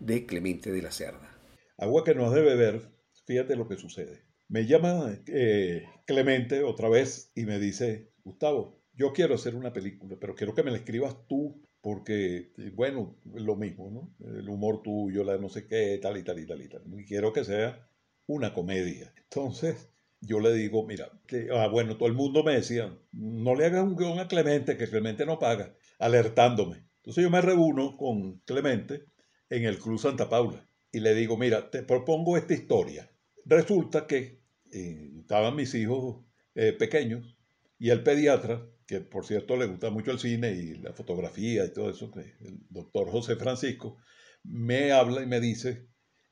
[0.00, 1.38] de Clemente de la Cerda.
[1.76, 2.90] Agua que no has de beber,
[3.26, 4.24] fíjate lo que sucede.
[4.48, 10.16] Me llama eh, Clemente otra vez y me dice, Gustavo, yo quiero hacer una película,
[10.20, 14.14] pero quiero que me la escribas tú, porque, bueno, lo mismo, ¿no?
[14.38, 16.82] El humor tuyo, la no sé qué, tal y tal y tal y tal.
[16.98, 17.86] Y quiero que sea
[18.26, 19.12] una comedia.
[19.24, 19.90] Entonces,
[20.20, 21.10] yo le digo, mira,
[21.52, 24.88] ah, bueno, todo el mundo me decía, no le hagas un guion a Clemente, que
[24.88, 26.86] Clemente no paga, alertándome.
[26.96, 29.04] Entonces yo me reúno con Clemente
[29.50, 33.10] en el Club Santa Paula y le digo, mira, te propongo esta historia.
[33.44, 34.40] Resulta que
[34.72, 36.24] eh, estaban mis hijos
[36.54, 37.36] eh, pequeños
[37.78, 38.66] y el pediatra
[39.00, 43.10] por cierto le gusta mucho el cine y la fotografía y todo eso, el doctor
[43.10, 43.98] José Francisco,
[44.42, 45.88] me habla y me dice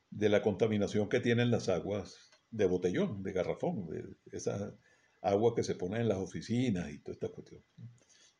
[0.09, 4.75] de la contaminación que tienen las aguas de botellón, de garrafón, de esa
[5.21, 7.63] agua que se pone en las oficinas y toda esta cuestión.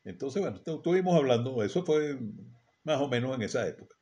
[0.03, 2.19] Entonces, bueno, estuvimos hablando, eso fue
[2.83, 3.95] más o menos en esa época.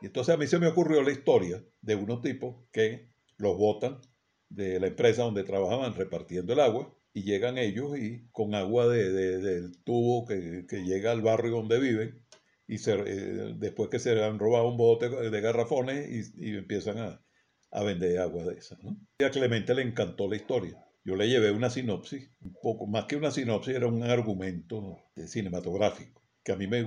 [0.00, 4.00] Y entonces a mí se me ocurrió la historia de unos tipos que los botan
[4.48, 9.10] de la empresa donde trabajaban repartiendo el agua y llegan ellos y con agua de,
[9.10, 12.22] del tubo que, que, llega al barrio donde viven
[12.68, 16.98] y se, eh, después que se han robado un bote de garrafones y, y empiezan
[16.98, 17.24] a,
[17.70, 18.76] a, vender agua de esa.
[19.18, 20.76] Y a Clemente le encantó la historia.
[21.06, 26.20] Yo le llevé una sinopsis, un poco más que una sinopsis, era un argumento cinematográfico,
[26.44, 26.84] que a mí me,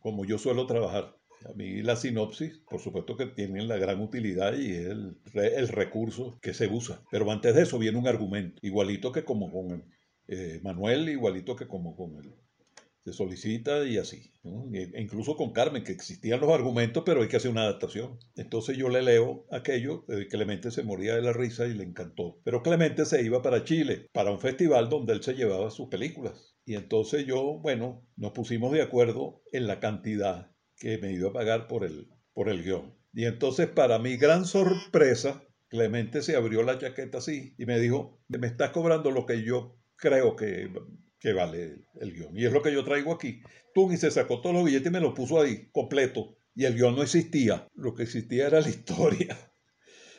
[0.00, 1.16] como yo suelo trabajar,
[1.48, 5.68] a mí la sinopsis, por supuesto que tienen la gran utilidad y es el, el,
[5.68, 7.02] recurso que se usa.
[7.10, 9.84] Pero antes de eso viene un argumento, igualito que como con
[10.28, 12.34] eh, Manuel, igualito que como con él.
[13.04, 14.32] Se solicita y así.
[14.72, 18.18] E incluso con Carmen, que existían los argumentos, pero hay que hacer una adaptación.
[18.34, 22.40] Entonces yo le leo aquello, eh, Clemente se moría de la risa y le encantó.
[22.44, 26.54] Pero Clemente se iba para Chile, para un festival donde él se llevaba sus películas.
[26.64, 30.53] Y entonces yo, bueno, nos pusimos de acuerdo en la cantidad
[30.84, 32.94] que me iba a pagar por el, por el guion.
[33.14, 38.22] Y entonces, para mi gran sorpresa, Clemente se abrió la chaqueta así y me dijo,
[38.28, 40.70] me estás cobrando lo que yo creo que,
[41.18, 42.36] que vale el, guion.
[42.36, 43.40] Y es lo que yo traigo aquí.
[43.74, 46.36] Tú y se sacó todos los billetes y me los puso ahí, completo.
[46.54, 47.66] Y el guion no existía.
[47.74, 49.38] Lo que existía era la historia.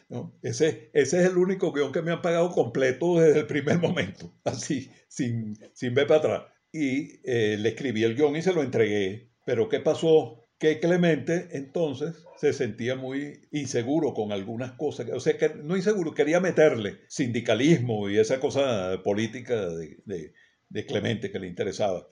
[0.09, 0.35] ¿no?
[0.41, 4.33] Ese, ese es el único guion que me han pagado completo desde el primer momento.
[4.43, 6.43] Así, sin, sin ver para atrás.
[6.71, 9.29] Y eh, le escribí el guion y se lo entregué.
[9.45, 10.44] Pero ¿qué pasó?
[10.57, 16.13] Que Clemente entonces se sentía muy inseguro con algunas cosas, o sea, que no inseguro,
[16.13, 20.33] quería meterle sindicalismo y esa cosa política de,
[20.87, 22.07] Clemente que le interesaba.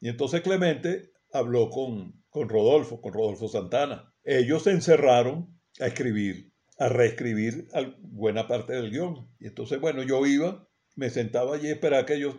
[0.00, 4.14] Y entonces Clemente habló con, con Rodolfo, con Rodolfo Santana.
[4.22, 7.66] Ellos se encerraron a escribir, a reescribir
[8.00, 9.28] buena parte del guion.
[9.40, 12.36] Y entonces, bueno, yo iba, me sentaba allí, esperaba que ellos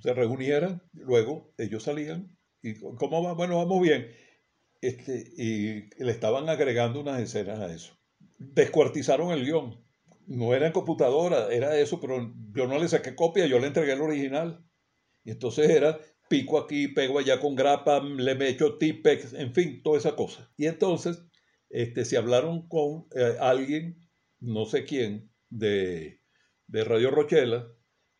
[0.00, 2.36] se reunieran, luego ellos salían.
[2.62, 3.34] ¿Y cómo va?
[3.34, 4.06] Bueno, vamos bien
[4.86, 7.96] este, y le estaban agregando unas escenas a eso.
[8.38, 9.82] Descuartizaron el guion.
[10.26, 13.92] No era en computadora, era eso, pero yo no le saqué copia, yo le entregué
[13.92, 14.64] el original.
[15.22, 19.82] Y entonces era pico aquí, pego allá con grapa, le me echo tipex, en fin,
[19.82, 20.50] toda esa cosa.
[20.56, 21.22] Y entonces
[21.68, 23.98] este, se hablaron con eh, alguien,
[24.40, 26.20] no sé quién, de,
[26.66, 27.68] de Radio Rochela,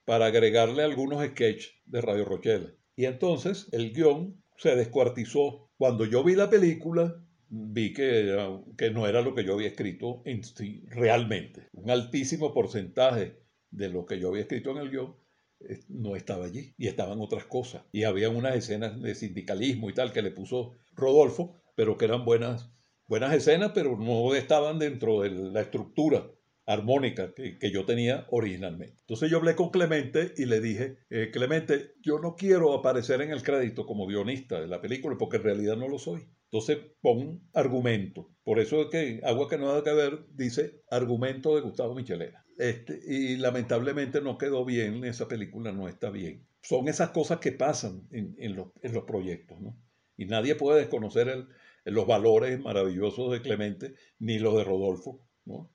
[0.04, 2.74] para agregarle algunos sketches de Radio Rochela.
[2.96, 9.07] Y entonces el guion se descuartizó cuando yo vi la película, vi que, que no
[9.07, 10.43] era lo que yo había escrito en
[10.89, 11.68] realmente.
[11.72, 15.16] Un altísimo porcentaje de lo que yo había escrito en el guion
[15.61, 17.85] eh, no estaba allí y estaban otras cosas.
[17.93, 22.25] Y había unas escenas de sindicalismo y tal que le puso Rodolfo, pero que eran
[22.25, 22.70] buenas,
[23.07, 26.31] buenas escenas, pero no estaban dentro de la estructura
[26.66, 28.96] armónica que, que, yo tenía originalmente.
[29.00, 33.30] Entonces yo hablé con Clemente y le dije, eh, Clemente, yo no quiero aparecer en
[33.30, 36.26] el crédito como guionista de la película porque en realidad no lo soy.
[36.44, 38.30] Entonces pon argumento.
[38.44, 42.44] Por eso es que Agua que no ha que ver dice argumento de Gustavo Michelena.
[42.56, 46.46] Este, y lamentablemente no quedó bien, esa película no está bien.
[46.62, 49.76] Son esas cosas que pasan en, en, los, en los, proyectos, ¿no?
[50.16, 51.48] Y nadie puede desconocer el,
[51.84, 55.74] los valores maravillosos de Clemente ni los de Rodolfo, ¿no?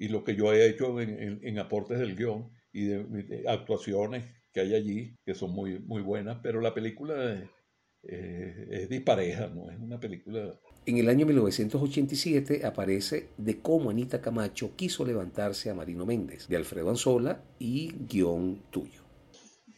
[0.00, 4.74] Y lo que yo he hecho en, aportes del guion y de, actuaciones que hay
[4.74, 7.50] allí, que son muy, muy buenas, pero la película es,
[8.02, 9.70] es dispareja, ¿no?
[9.70, 10.58] Es una película...
[10.86, 16.56] En el año 1987 aparece De cómo Anita Camacho quiso levantarse a Marino Méndez, de
[16.56, 19.02] Alfredo Anzola y guion tuyo.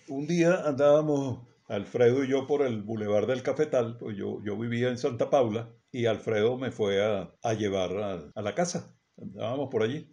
[0.07, 4.89] Un día andábamos Alfredo y yo por el Boulevard del Cafetal, pues yo, yo vivía
[4.89, 8.97] en Santa Paula y Alfredo me fue a, llevar a, a, la casa.
[9.17, 10.09] Andábamos por allí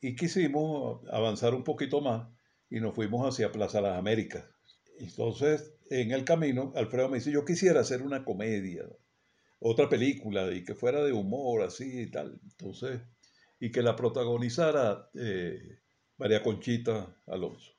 [0.00, 2.28] y quisimos avanzar un poquito más
[2.70, 4.44] y nos fuimos hacia Plaza Las Américas.
[4.98, 8.84] Entonces, en el camino, Alfredo me dice, yo quisiera hacer una comedia,
[9.58, 12.40] otra película y que fuera de humor así y tal.
[12.42, 13.00] Entonces,
[13.58, 15.80] y que la protagonizara eh,
[16.18, 17.72] María Conchita Alonso.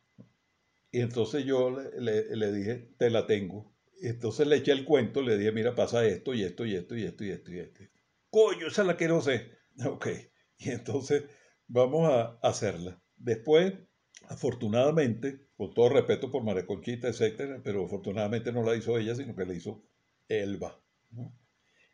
[0.91, 3.75] Y entonces yo le, le, dije, te la tengo.
[4.01, 7.03] Entonces le eché el cuento, le dije, mira, pasa esto y esto y esto y
[7.03, 7.83] esto y esto y esto.
[8.29, 9.57] Coño, esa la quiero hacer.
[9.85, 10.07] Ok.
[10.59, 11.23] Y entonces
[11.67, 13.01] vamos a hacerla.
[13.15, 13.73] Después,
[14.27, 19.35] afortunadamente, con todo respeto por María Conchita, etcétera, pero afortunadamente no la hizo ella, sino
[19.35, 19.83] que la hizo
[20.27, 20.81] Elba.
[21.11, 21.37] ¿no?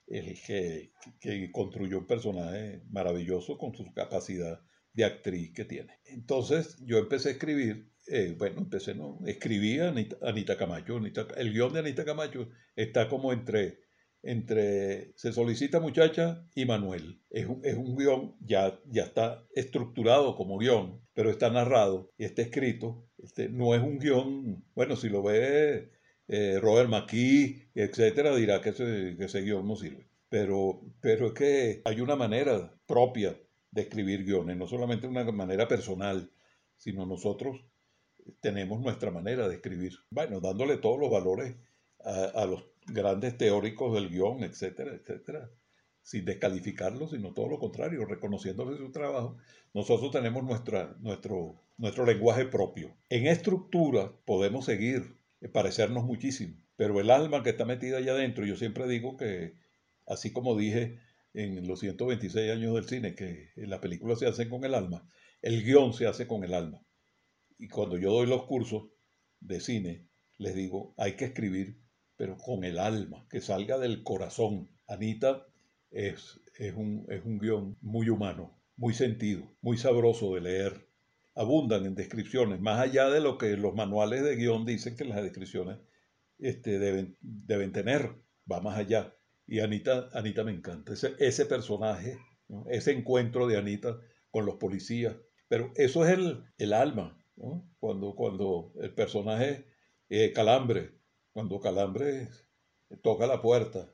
[0.07, 4.61] el que, que, construyó un personaje maravilloso con su capacidad
[4.93, 5.99] de actriz que tiene.
[6.05, 9.89] Entonces yo empecé a escribir, eh, bueno, empecé, no, escribí a
[10.21, 10.97] Anita, Camacho.
[11.37, 13.79] el guion de Anita Camacho está como entre,
[14.23, 17.21] entre Se solicita muchacha y Manuel.
[17.29, 22.25] Es un, es un guion, ya, ya está estructurado como guion, pero está narrado y
[22.25, 23.05] está escrito.
[23.17, 25.91] Este, no es un guion, bueno, si lo ve
[26.27, 30.07] eh, Robert McKee, etcétera, dirá que ese, que ese guion no sirve.
[30.29, 33.37] Pero, pero es que hay una manera propia
[33.71, 36.31] de escribir guiones, no solamente una manera personal,
[36.77, 37.63] sino nosotros
[38.39, 39.93] tenemos nuestra manera de escribir.
[40.09, 41.55] Bueno, dándole todos los valores
[42.03, 45.49] a, a los grandes teóricos del guion, etcétera, etcétera,
[46.01, 49.37] sin descalificarlos, sino todo lo contrario, reconociéndole su trabajo.
[49.73, 52.95] Nosotros tenemos nuestra, nuestro, nuestro lenguaje propio.
[53.09, 55.17] En estructura podemos seguir
[55.51, 56.57] parecernos muchísimo.
[56.75, 59.53] Pero el alma que está metida allá adentro, yo siempre digo que,
[60.07, 60.99] así como dije
[61.33, 65.07] en los 126 años del cine, que la película se hace con el alma,
[65.41, 66.85] el guion se hace con el alma.
[67.57, 68.89] Y cuando yo doy los cursos
[69.39, 70.07] de cine,
[70.37, 71.79] les digo, hay que escribir,
[72.15, 74.69] pero con el alma, que salga del corazón.
[74.87, 75.47] Anita
[75.91, 80.93] es, es, un, es un guion muy humano, muy sentido, muy sabroso de leer
[81.35, 85.21] abundan en descripciones, más allá de lo que los manuales de guion dicen que las
[85.21, 85.79] descripciones
[86.39, 88.11] este, deben, deben tener,
[88.51, 89.15] va más allá.
[89.45, 92.17] Y Anita, Anita me encanta, ese, ese personaje,
[92.69, 93.99] ese encuentro de Anita
[94.31, 95.15] con los policías.
[95.47, 97.19] Pero eso es el, el alma,
[97.79, 99.65] cuando, cuando el personaje
[100.09, 100.91] eh, Calambre,
[101.33, 102.29] cuando Calambre
[103.01, 103.89] toca la puerta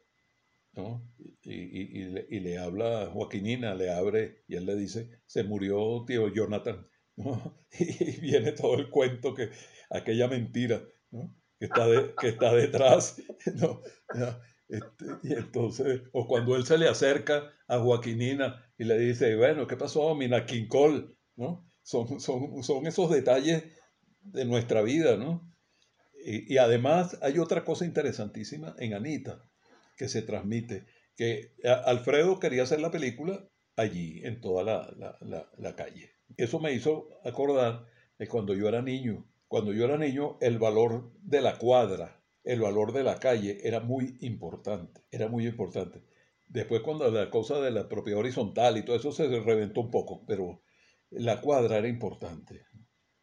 [1.43, 5.43] y, y, y, le, y, le, habla Joaquinina, le abre y él le dice, se
[5.43, 6.87] murió tío Jonathan.
[7.79, 9.49] Y viene todo el cuento, que
[9.89, 10.81] aquella mentira
[11.59, 11.85] que, está
[12.19, 13.21] que está detrás.
[14.69, 19.65] Este, y entonces, o cuando él se le acerca a Joaquinina y le dice, bueno,
[19.65, 21.17] ¿qué pasó, Mina Quincol?
[21.35, 21.65] ¿no?
[21.81, 23.63] Son, son, son esos detalles
[24.21, 25.48] de nuestra vida, ¿no?
[26.25, 29.43] Y, además hay otra cosa interesantísima en Anita
[29.97, 31.53] que se transmite, que
[31.85, 36.11] Alfredo quería hacer la película allí, en toda la, la, la calle.
[36.37, 37.85] Eso me hizo acordar
[38.17, 39.25] de cuando yo era niño.
[39.47, 43.79] Cuando yo era niño, el valor de la cuadra, el valor de la calle era
[43.79, 46.03] muy importante, era muy importante.
[46.47, 50.25] Después cuando la cosa de la propiedad horizontal y todo eso se reventó un poco,
[50.25, 50.61] pero
[51.11, 52.65] la cuadra era importante.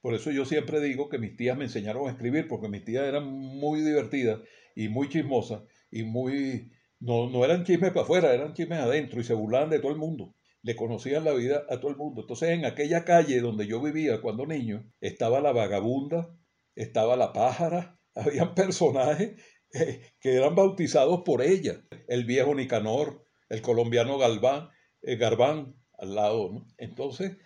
[0.07, 3.09] Por eso yo siempre digo que mis tías me enseñaron a escribir, porque mis tías
[3.09, 4.39] eran muy divertidas
[4.77, 6.71] y muy chismosas y muy...
[7.01, 9.99] No, no eran chismes para afuera, eran chismes adentro y se burlaban de todo el
[9.99, 12.21] mundo le conocían la vida a todo el mundo.
[12.21, 16.39] Entonces en aquella calle donde yo vivía cuando niño, estaba la vagabunda,
[16.77, 19.43] estaba la pájara, habían personajes
[19.75, 21.85] eh, que eran bautizados por ella.
[22.07, 24.69] El viejo Nicanor, el colombiano Galván,
[25.03, 26.65] eh, Garbán al lado.
[26.79, 27.39] Entonces,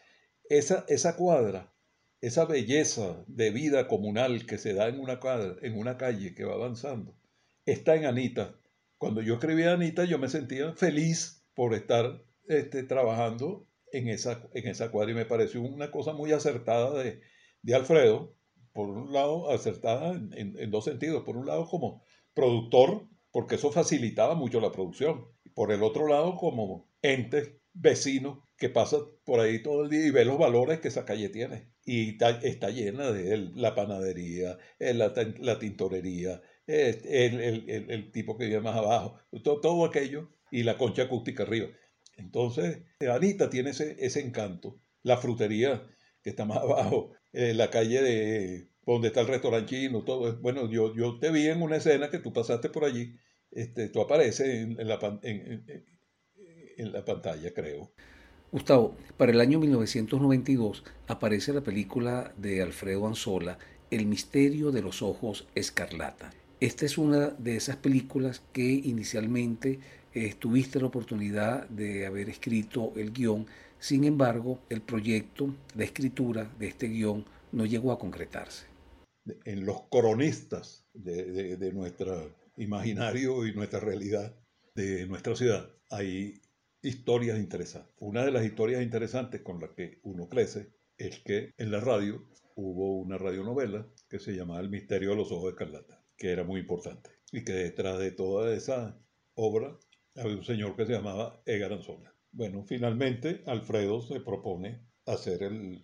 [0.51, 1.70] esa, esa cuadra,
[2.21, 6.45] esa belleza de vida comunal que se da en una, cuadra, en una calle que
[6.45, 7.17] va avanzando,
[7.65, 8.55] está en Anita.
[8.99, 14.49] Cuando yo escribí a Anita, yo me sentía feliz por estar este, trabajando en esa,
[14.55, 17.21] en esa cuadra y me pareció una cosa muy acertada de,
[17.63, 18.37] de Alfredo,
[18.73, 22.05] por un lado acertada en, en, dos sentidos, por un lado como
[22.35, 28.69] productor, porque eso facilitaba mucho la producción, por el otro lado como ente vecino que
[28.69, 31.73] pasa por ahí todo el día y ve los valores que esa calle tiene.
[31.93, 38.45] Y está, llena de la panadería, la, la tintorería, el, el, el, el, tipo que
[38.45, 41.67] vive más abajo, todo, todo aquello y la concha acústica arriba.
[42.17, 44.81] Entonces, Anita tiene ese, ese encanto.
[45.03, 45.85] La frutería
[46.23, 50.41] que está más abajo, eh, la calle de donde está el restaurante chino, todo.
[50.41, 53.17] Bueno, yo, yo te vi en una escena que tú pasaste por allí
[53.51, 57.93] este, tú apareces en, la, en la pantalla, creo.
[58.53, 63.59] Gustavo, para el año 1992 aparece la película de Alfredo Anzola,
[63.93, 66.33] El misterio de los ojos escarlata.
[66.59, 69.79] Esta es una de esas películas que inicialmente
[70.15, 73.47] eh, tuviste la oportunidad de haber escrito el guion,
[73.79, 78.67] sin embargo, el proyecto, la escritura de este guion no llegó a concretarse.
[79.45, 84.35] En los coronistas de, de nuestro imaginario y nuestra realidad,
[84.75, 86.41] de nuestra ciudad, hay
[86.83, 87.95] historias interesantes.
[87.99, 92.27] Una de las historias interesantes con las que uno crece es que en la radio
[92.55, 96.45] hubo una radionovela que se llamaba El misterio de los ojos de escarlata, que era
[96.45, 97.11] muy importante.
[97.33, 99.01] Y que detrás de toda esa
[99.35, 99.79] obra
[100.17, 102.15] había un señor que se llamaba Edgar Anzola.
[102.33, 105.83] Bueno, finalmente Alfredo se propone hacer el,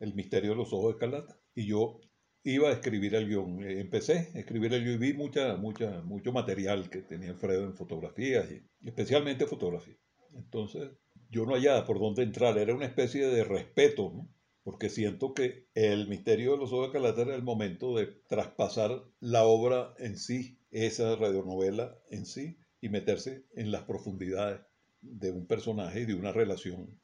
[0.00, 1.38] el misterio de los ojos de escarlata.
[1.54, 2.00] Y yo
[2.44, 3.62] iba a escribir el guion.
[3.64, 7.74] Empecé a escribir el guion y vi mucha, mucha, mucho material que tenía Alfredo en
[7.74, 9.96] fotografías, y especialmente fotografía.
[10.36, 10.90] Entonces,
[11.30, 14.26] yo no hallaba por dónde entrar, era una especie de respeto,
[14.62, 19.44] porque siento que el misterio de los ojos Calata era el momento de traspasar la
[19.44, 24.60] obra en sí, esa radionovela en sí, y meterse en las profundidades
[25.00, 27.00] de un personaje y de una relación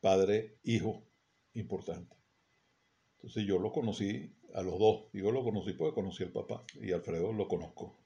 [0.00, 1.04] padre-hijo
[1.54, 2.16] importante.
[3.16, 5.06] Entonces yo lo conocí a los dos.
[5.12, 7.98] Yo lo conocí porque conocí al papá y Alfredo lo conozco.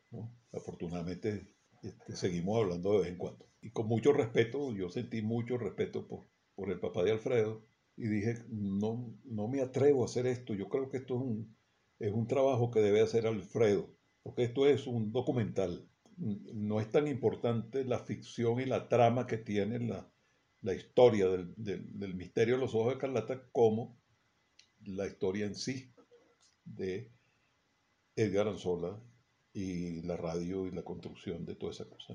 [0.53, 5.59] Afortunadamente este, seguimos hablando de vez en cuando y con mucho respeto, yo sentí mucho
[5.59, 7.65] respeto por, por el papá de Alfredo
[7.97, 11.57] y dije, no, no me atrevo a hacer esto, yo creo que esto es un,
[11.99, 17.07] es un trabajo que debe hacer Alfredo, porque esto es un documental, no es tan
[17.07, 20.11] importante la ficción y la trama que tiene la,
[20.63, 23.99] la historia del, del, misterio de los ojos de Carlata como
[24.85, 25.93] la historia en sí
[26.65, 27.11] de
[28.17, 29.01] Edgar Anzola
[29.53, 32.15] y la radio y la construcción de toda esa cosa.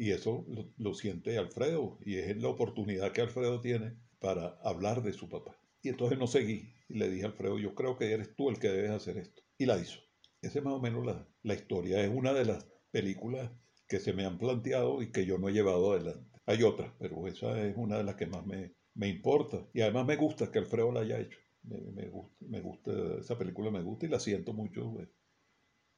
[0.00, 0.46] Y eso
[0.76, 5.60] lo, siente Alfredo y es la oportunidad que Alfredo tiene para hablar de su papá.
[5.82, 8.60] Y entonces no seguí y le dije a Alfredo, yo creo que eres tú el
[8.60, 9.42] que debes hacer esto.
[9.58, 9.98] Y la hizo.
[10.40, 12.00] Esa es más o menos la, la historia.
[12.00, 13.50] Es una de las películas
[13.88, 16.30] que se me han planteado y que yo no he llevado adelante.
[16.46, 19.66] Hay otras, pero esa es una de las que más me, me importa.
[19.74, 21.40] Y además me gusta que Alfredo la haya hecho.
[21.62, 24.94] Me, me, gusta, me gusta, esa película me gusta y la siento mucho.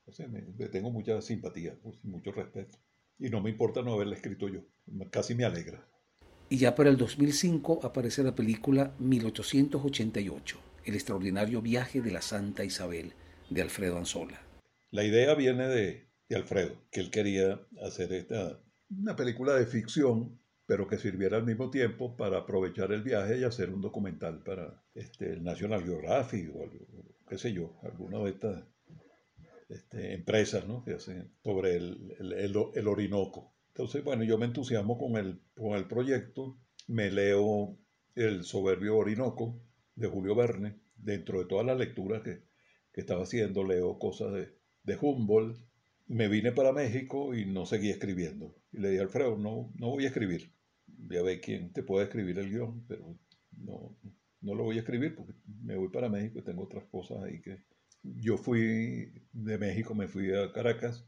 [0.06, 2.78] O sea, me, tengo mucha simpatía, mucho respeto
[3.20, 4.60] y no me importa no haberla escrito yo,
[5.10, 5.86] casi me alegra.
[6.48, 12.64] Y ya para el 2005 aparece la película 1888, El extraordinario viaje de la Santa
[12.64, 13.12] Isabel,
[13.50, 14.40] de Alfredo Anzola.
[14.90, 18.58] La idea viene de, de Alfredo, que él quería hacer esta,
[18.90, 23.44] una película de ficción, pero que sirviera al mismo tiempo para aprovechar el viaje y
[23.44, 26.68] hacer un documental para este, el National Geographic o
[27.28, 28.64] qué sé yo, alguna de estas
[29.70, 30.82] este, empresas ¿no?
[30.84, 33.54] que hacen sobre el, el, Orinoco.
[33.68, 36.58] Entonces, bueno, yo me entusiasmo con el, con el proyecto,
[36.88, 37.78] me leo
[38.16, 39.62] El soberbio Orinoco
[39.94, 42.42] de Julio Verne, dentro de todas las lecturas que,
[42.92, 44.48] que estaba haciendo, leo cosas de,
[44.82, 45.56] de, Humboldt,
[46.08, 48.56] me vine para México y no seguí escribiendo.
[48.72, 50.52] Y le dije, Alfredo, no, no voy a escribir.
[51.08, 53.16] Ya ve quién te puede escribir el guion, pero
[53.56, 53.96] no,
[54.40, 57.40] no lo voy a escribir porque me voy para México y tengo otras cosas ahí
[57.40, 57.62] que,
[58.02, 61.06] yo fui de México, me fui a Caracas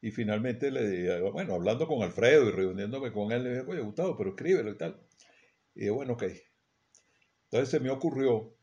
[0.00, 3.80] y finalmente le dije, bueno, hablando con Alfredo y reuniéndome con él, le dije, oye,
[3.80, 5.00] Gustavo, pero escríbelo y tal.
[5.74, 6.24] Y dije, bueno, ok.
[7.44, 8.56] Entonces se me ocurrió,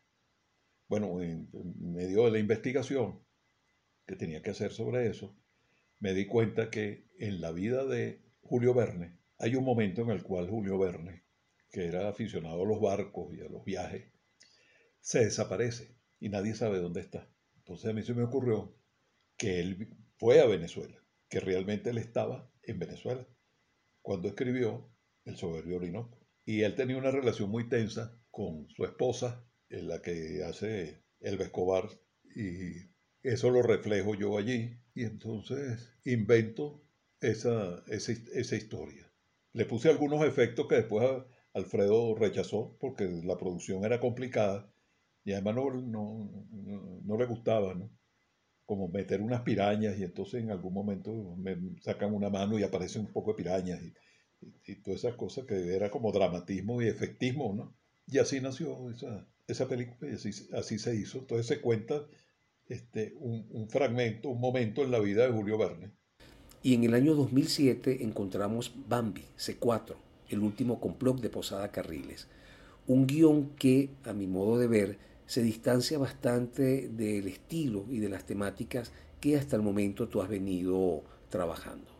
[0.87, 1.49] bueno, en
[1.79, 3.19] medio de la investigación
[4.05, 5.35] que tenía que hacer sobre eso,
[5.99, 10.21] me di cuenta que en la vida de Julio Verne hay un momento en el
[10.21, 11.23] cual Julio Verne,
[11.71, 14.11] que era aficionado a los barcos y a los viajes,
[14.99, 17.27] se desaparece y nadie sabe dónde está.
[17.65, 18.75] Entonces a mí se me ocurrió
[19.37, 23.25] que él fue a Venezuela, que realmente él estaba en Venezuela,
[24.01, 24.91] cuando escribió
[25.23, 26.19] El soberbio Orinoco.
[26.45, 31.39] Y él tenía una relación muy tensa con su esposa, en la que hace el
[31.39, 31.89] Escobar,
[32.35, 32.91] y
[33.21, 34.77] eso lo reflejo yo allí.
[34.93, 36.85] Y entonces invento
[37.21, 39.09] esa, esa, esa historia.
[39.53, 44.72] Le puse algunos efectos que después Alfredo rechazó porque la producción era complicada
[45.23, 46.45] y además no, no,
[47.03, 47.89] no, le gustaba, ¿no?
[48.65, 53.03] Como meter unas pirañas y entonces en algún momento me sacan una mano y aparecen
[53.03, 53.93] un poco de pirañas y,
[54.71, 57.75] y, todas esas cosas que era como dramatismo y efectismo, ¿no?
[58.07, 61.19] Y así nació esa, esa película y así, así, se hizo.
[61.19, 62.05] Entonces se cuenta
[62.67, 65.91] este, un, un fragmento, un momento en la vida de Julio Verne.
[66.61, 69.95] Y en el año 2007 encontramos Bambi, C4,
[70.29, 72.27] el último complot de Posada Carriles.
[72.87, 78.09] Un guion que, a mi modo de ver, se distancia bastante del estilo y de
[78.09, 81.91] las temáticas que hasta el momento tú has venido trabajando.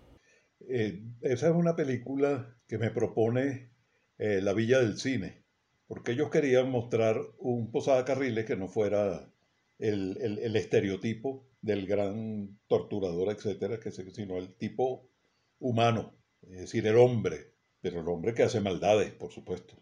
[0.68, 3.72] Eh, esa es una película que me propone
[4.18, 5.44] eh, la Villa del Cine,
[5.88, 9.34] porque ellos querían mostrar un Posada Carriles que no fuera
[9.80, 15.10] el, el, estereotipo del gran torturador, etcétera, que, sino el tipo
[15.60, 19.76] humano, es decir, el hombre, pero el hombre que hace maldades, por supuesto,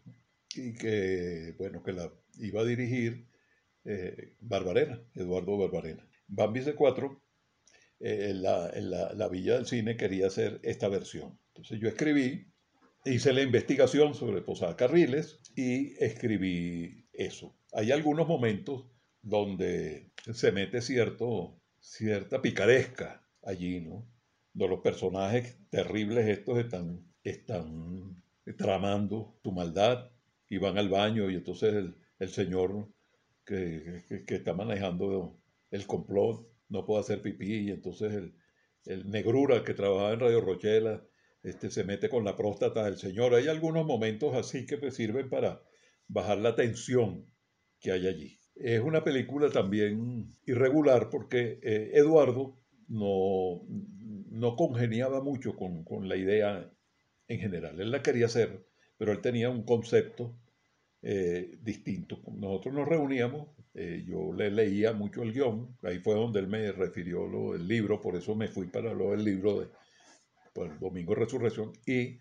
[0.55, 3.27] y que, bueno, que la iba a dirigir
[3.85, 6.07] eh, Barbarena, Eduardo Barbarena.
[6.27, 7.21] Bambi c 4
[8.03, 8.71] eh, la,
[9.13, 11.37] la, Villa del Cine quería hacer esta versión.
[11.49, 12.47] Entonces yo escribí,
[13.05, 17.55] hice la investigación sobre Posada Carriles y escribí eso.
[17.73, 18.87] Hay algunos momentos
[19.21, 24.07] donde se mete cierto, cierta picaresca allí, ¿no?
[24.53, 28.23] Donde los personajes terribles estos están, están
[28.57, 30.09] tramando su maldad
[30.49, 32.89] y van al baño y entonces el, el señor
[33.45, 35.39] que, está manejando
[35.71, 38.35] el complot no puede hacer pipí y entonces el,
[38.85, 41.03] el negrura que trabajaba en Radio Rochela
[41.43, 43.33] este, se mete con la próstata del señor.
[43.33, 45.61] Hay algunos momentos así que me sirven para
[46.07, 47.25] bajar la tensión
[47.79, 48.39] que hay allí.
[48.55, 53.61] Es una película también irregular porque eh, Eduardo no,
[54.29, 56.71] no congeniaba mucho con, con, la idea
[57.27, 57.79] en general.
[57.79, 58.65] Él la quería hacer,
[58.97, 60.37] pero él tenía un concepto
[61.03, 62.19] eh, distinto.
[62.31, 66.71] Nosotros nos reuníamos, eh, yo le leía mucho el guion, ahí fue donde él me
[66.71, 69.67] refirió lo del libro, por eso me fui para lo del libro de
[70.53, 72.19] pues, Domingo Resurrección, y,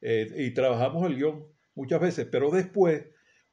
[0.00, 3.04] eh, y trabajamos el guion muchas veces, pero después,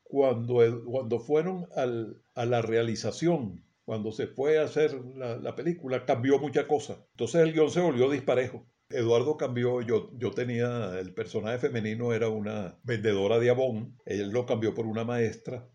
[0.03, 6.39] cuando, cuando fueron a la realización, cuando se fue a hacer la, la película, cambió
[6.39, 6.99] muchas cosas.
[7.11, 8.65] Entonces el guion se volvió disparejo.
[8.89, 14.45] Eduardo cambió, yo, yo tenía, el personaje femenino era una vendedora de abón, él lo
[14.45, 15.69] cambió por una maestra.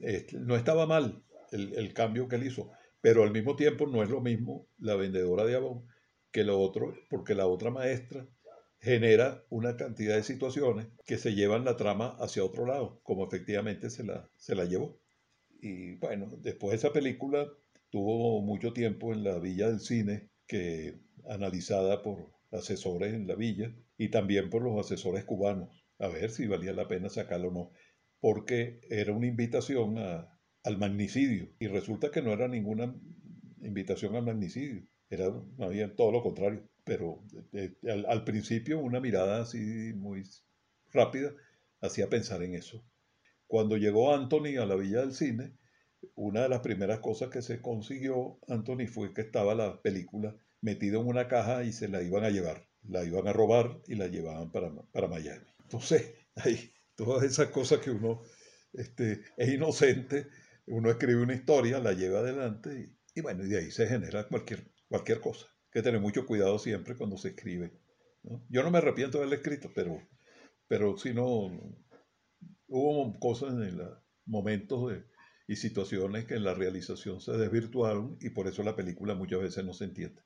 [0.00, 4.02] Este, no estaba mal el, el, cambio que él hizo, pero al mismo tiempo no
[4.02, 5.86] es lo mismo la vendedora de abón
[6.30, 8.26] que lo otro, porque la otra maestra
[8.80, 13.90] genera una cantidad de situaciones que se llevan la trama hacia otro lado, como efectivamente
[13.90, 15.00] se la, se la llevó.
[15.60, 17.48] Y bueno, después de esa película
[17.90, 23.74] tuvo mucho tiempo en la Villa del Cine, que analizada por asesores en la villa
[23.96, 27.72] y también por los asesores cubanos, a ver si valía la pena sacarlo o no,
[28.20, 32.94] porque era una invitación al magnicidio y resulta que no era ninguna
[33.60, 37.22] invitación al magnicidio, era más bien todo lo contrario, pero
[37.88, 40.22] al, al principio una mirada así muy
[40.92, 41.32] rápida
[41.80, 42.84] hacía pensar en eso.
[43.46, 45.52] Cuando llegó Anthony a la Villa del Cine,
[46.14, 50.98] una de las primeras cosas que se consiguió, Anthony, fue que estaba la película metida
[50.98, 52.68] en una caja y se la iban a llevar.
[52.82, 55.44] La iban a robar y la llevaban para, para Miami.
[55.60, 58.22] Entonces, hay todas esas cosas que uno
[58.72, 60.28] este, es inocente,
[60.66, 64.70] uno escribe una historia, la lleva adelante y, bueno, y de ahí se genera cualquier,
[64.88, 65.46] cualquier cosa.
[65.46, 67.72] Hay que tener mucho cuidado siempre cuando se escribe.
[68.48, 70.00] Yo no me arrepiento de haberla escrito, pero,
[70.66, 71.50] pero si no,
[72.68, 75.04] hubo cosas en los momentos de,
[75.48, 79.64] y situaciones que en la realización se desvirtuaron y por eso la película muchas veces
[79.64, 80.22] no se entiende.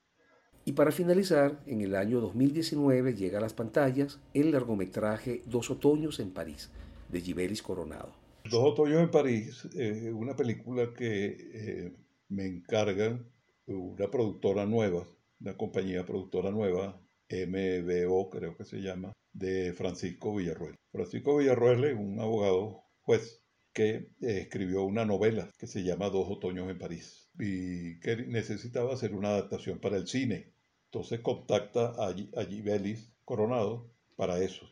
[0.65, 6.21] Y para finalizar, en el año 2019 llega a las pantallas el largometraje Dos Otoños
[6.21, 6.71] en París,
[7.09, 8.13] de Gibelis Coronado.
[8.45, 11.93] Dos Otoños en París, eh, una película que eh,
[12.29, 13.27] me encargan
[13.67, 15.07] una productora nueva,
[15.41, 17.01] una compañía productora nueva,
[17.31, 20.75] MBO creo que se llama, de Francisco Villarruel.
[20.93, 23.43] Francisco Villarruel es un abogado juez
[23.73, 28.95] que eh, escribió una novela que se llama Dos Otoños en París y que necesitaba
[28.95, 30.53] hacer una adaptación para el cine.
[30.87, 32.13] Entonces contacta a,
[32.45, 34.67] Gibelis Coronado para eso.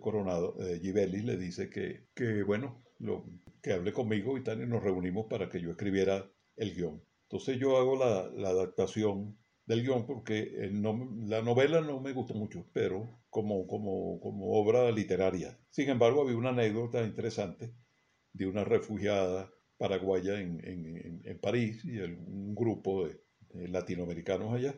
[0.00, 3.24] Coronado, eh, Gibelis le dice que, que bueno, lo,
[3.62, 7.02] que hable conmigo y tal, y nos reunimos para que yo escribiera el guion.
[7.22, 12.66] Entonces yo hago la, la adaptación del guion porque la novela no me gustó mucho,
[12.72, 15.58] pero como, como, como obra literaria.
[15.70, 17.72] Sin embargo, había una anécdota interesante
[18.34, 23.18] de una refugiada paraguaya en, en, en París y un grupo de,
[23.68, 24.74] latinoamericanos allá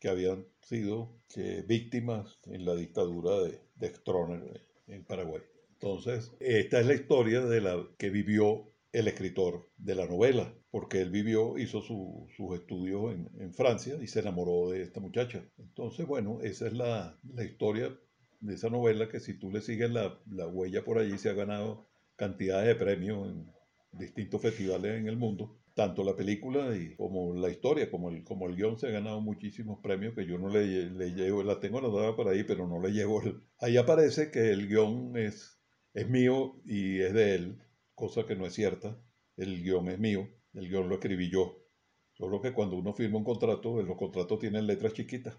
[0.00, 1.20] que habían sido
[1.66, 5.42] víctimas en la dictadura de, de Stroner en Paraguay.
[5.72, 11.00] Entonces, esta es la historia de la que vivió el escritor de la novela, porque
[11.00, 15.44] él vivió, hizo sus estudios en, en, Francia y se enamoró de esta muchacha.
[15.58, 17.94] Entonces, bueno, esa es la, la historia
[18.40, 21.32] de esa novela que si tú le sigues la, la, huella por allí se ha
[21.32, 23.52] ganado cantidades de premios en
[23.92, 25.60] distintos festivales en el mundo.
[25.74, 29.20] Tanto la película y como la historia, como el, como el guion se ha ganado
[29.20, 32.80] muchísimos premios que yo no le, le llevo, la tengo anotada por ahí, pero no
[32.80, 33.22] le llevo.
[33.22, 35.60] El, ahí aparece que el guion es,
[35.92, 37.58] es mío y es de él,
[37.94, 38.96] cosa que no es cierta.
[39.36, 41.64] El guion es mío, el guion lo escribí yo.
[42.12, 45.36] Solo que cuando uno firma un contrato, los contratos tienen letras chiquitas.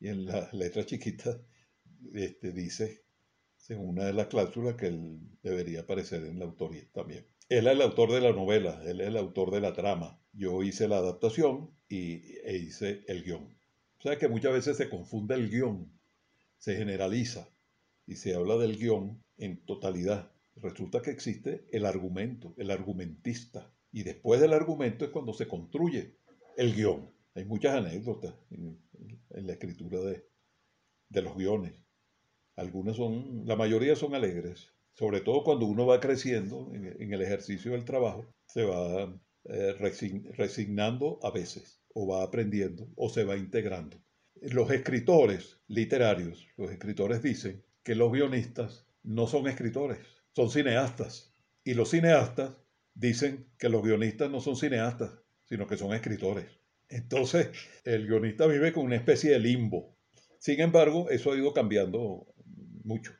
[0.00, 1.40] y en la letra chiquita
[2.14, 3.04] este, dice,
[3.60, 7.26] según una de las cláusulas, que él debería aparecer en la autoría también.
[7.48, 10.20] Él es el autor de la novela, él es el autor de la trama.
[10.32, 13.42] Yo hice la adaptación y, e hice el guion.
[13.98, 15.92] O sea que muchas veces se confunde el guion,
[16.58, 17.48] se generaliza
[18.06, 20.32] y se habla del guion en totalidad.
[20.56, 23.74] Resulta que existe el argumento, el argumentista.
[23.92, 26.16] Y después del argumento es cuando se construye
[26.56, 27.10] el guion.
[27.34, 28.78] Hay muchas anécdotas en,
[29.30, 31.72] la escritura de, los guiones.
[32.56, 37.72] Algunas son, la mayoría son alegres, sobre todo cuando uno va creciendo en, el ejercicio
[37.72, 39.74] del trabajo, se va eh,
[40.36, 44.02] resignando a veces, o va aprendiendo, o se va integrando.
[44.42, 49.98] Los escritores literarios, los escritores dicen que los guionistas no son escritores,
[50.34, 51.34] son cineastas.
[51.64, 52.52] Y los cineastas
[52.94, 55.12] dicen que los guionistas no son cineastas,
[55.48, 56.46] sino que son escritores.
[56.88, 57.48] Entonces,
[57.84, 59.96] el guionista vive con una especie de limbo.
[60.38, 62.29] Sin embargo, eso ha ido cambiando
[62.84, 63.12] mucho.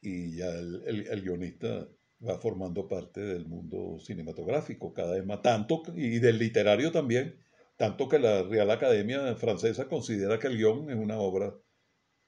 [0.00, 1.88] Y ya el, guionista
[2.26, 7.38] va formando parte del mundo cinematográfico cada vez más, tanto, y del literario también,
[7.76, 11.54] tanto que la Real Academia Francesa considera que el guion es una obra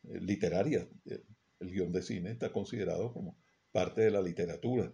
[0.04, 0.88] eh, literaria.
[1.60, 3.38] El guion de cine está considerado como
[3.72, 4.92] parte de la literatura,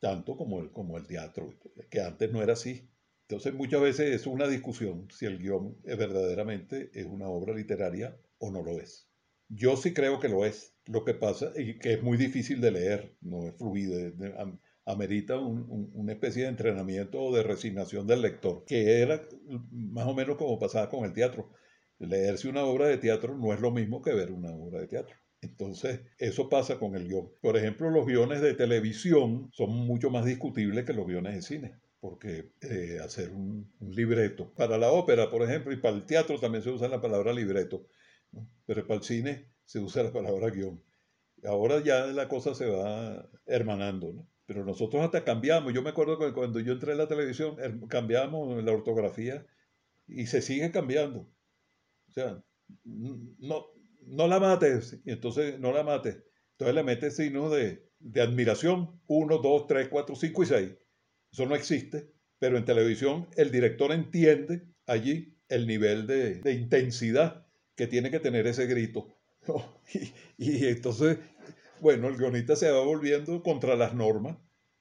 [0.00, 1.58] tanto como el, como el teatro,
[1.90, 2.90] que antes no era así.
[3.28, 8.50] Entonces muchas veces es una discusión si el guion verdaderamente es una obra literaria o
[8.50, 9.08] no lo es.
[9.48, 10.74] Yo sí creo que lo es.
[10.86, 13.96] Lo que pasa es que es muy difícil de leer, no es fluido,
[14.86, 19.22] amerita una especie de entrenamiento o de resignación del lector, que era
[19.70, 21.50] más o menos como pasaba con el teatro.
[21.98, 25.16] Leerse una obra de teatro no es lo mismo que ver una obra de teatro.
[25.40, 27.30] Entonces, eso pasa con el guion.
[27.40, 31.74] Por ejemplo, los guiones de televisión son mucho más discutibles que los guiones de cine
[32.04, 34.52] porque eh, hacer un, libreto.
[34.52, 37.86] Para la ópera, por ejemplo, y para el teatro también se usa la palabra libreto,
[38.66, 40.82] pero para el cine se usa la palabra guion.
[41.44, 45.72] Ahora ya la cosa se va hermanando, pero nosotros hasta cambiamos.
[45.74, 47.56] Yo me acuerdo que cuando yo entré en la televisión,
[47.88, 49.46] cambiamos la ortografía
[50.06, 51.28] y se sigue cambiando.
[52.08, 52.42] O sea,
[52.84, 53.66] no,
[54.02, 56.22] no la mates, y entonces no la mates.
[56.52, 60.70] Entonces le metes signos de, de admiración, 1, 2, 3, 4, 5 y 6
[61.34, 67.43] eso no existe, pero en televisión el director entiende allí el nivel de, intensidad
[67.76, 69.08] que tiene que tener ese grito.
[70.38, 71.18] Y, entonces,
[71.80, 74.38] bueno, el guionista se va volviendo contra las normas.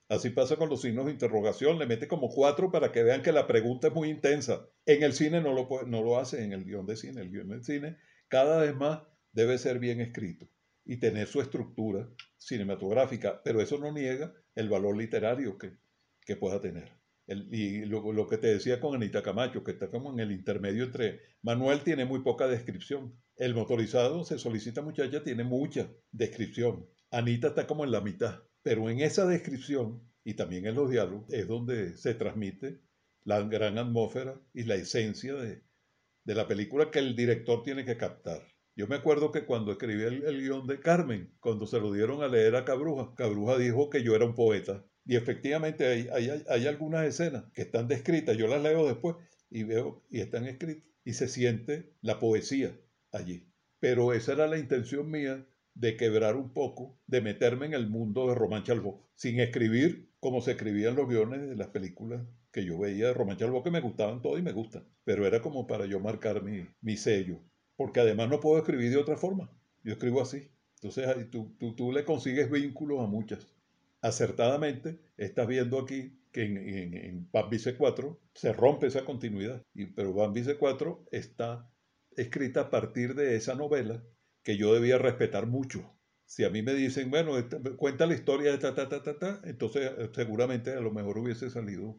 [0.10, 3.32] Así pasa con los signos de interrogación, le mete como cuatro para que vean que
[3.32, 4.68] la pregunta es muy intensa.
[4.86, 7.22] En el cine no lo, no lo hace, en el guion de cine.
[7.22, 10.48] El guion de cine cada vez más debe ser bien escrito
[10.86, 15.78] y tener su estructura cinematográfica, pero eso no niega el valor literario que,
[16.22, 17.03] que pueda tener.
[17.28, 21.21] Y lo, que te decía con Anita Camacho, que está como en el intermedio entre...
[21.41, 23.17] Manuel tiene muy poca descripción.
[23.36, 26.86] El motorizado se solicita muchacha tiene mucha descripción.
[27.11, 28.43] Anita está como en la mitad.
[28.61, 32.82] Pero en esa descripción y también en los diálogos es donde se transmite
[33.24, 35.63] la gran atmósfera y la esencia de,
[36.26, 38.41] la película que el director tiene que captar.
[38.76, 42.24] Yo me acuerdo que cuando escribí el, el, guion de Carmen, cuando se lo dieron
[42.24, 44.84] a leer a Cabruja, Cabruja dijo que yo era un poeta.
[45.06, 49.18] Y efectivamente hay, hay, algunas escenas que están descritas, yo las leo después
[49.49, 52.78] y veo y están escritas y se siente la poesía
[53.12, 53.45] allí.
[53.80, 58.30] Pero esa era la intención mía de quebrar un poco, de meterme en el mundo
[58.30, 62.78] de Román Chalbó, sin escribir como se escribían los guiones de las películas que yo
[62.78, 65.86] veía de Román Chalbó, que me gustaban todo y me gustan, pero era como para
[65.86, 67.39] yo marcar mi, mi sello,
[67.76, 69.51] porque además no puedo escribir de otra forma,
[69.84, 70.49] yo escribo así.
[70.76, 73.47] Entonces tú, tú, tú le consigues vínculos a muchas
[74.04, 80.14] acertadamente estás viendo aquí que en, en, Bambi 4 se rompe esa continuidad, y, pero
[80.14, 81.70] Bambi 4 está
[82.12, 84.04] escrita a partir de esa novela
[84.43, 85.97] que yo debía respetar mucho.
[86.26, 87.34] Si a mí me dicen, bueno,
[87.78, 91.18] cuenta la historia de ta, ta, ta, ta, ta, entonces eh, seguramente a lo mejor
[91.20, 91.97] hubiese salido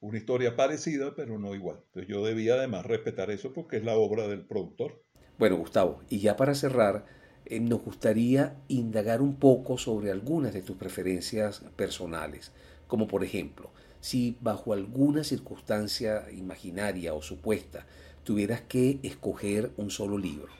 [0.00, 1.80] una historia parecida, pero no igual.
[1.86, 5.04] Entonces yo debía además respetar eso porque es la obra del productor.
[5.38, 7.06] Bueno, Gustavo, y ya para cerrar,
[7.46, 12.52] eh, nos gustaría indagar un poco sobre algunas de tus preferencias personales,
[12.86, 13.70] como por ejemplo,
[14.00, 17.86] si bajo alguna circunstancia imaginaria o supuesta
[18.22, 20.52] tuvieras que escoger un solo libro,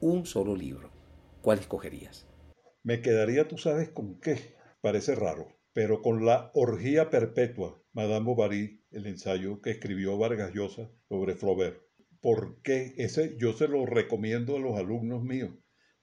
[0.00, 0.90] un solo libro,
[1.42, 2.26] ¿cuál escogerías?
[2.82, 8.84] Me quedaría, tú sabes, con qué, parece raro, pero con la orgía perpetua, Madame Bovary,
[8.90, 11.80] el ensayo que escribió Vargas Llosa sobre Flaubert.
[12.20, 12.94] ¿Por qué?
[12.96, 15.52] Ese yo se lo recomiendo a los alumnos míos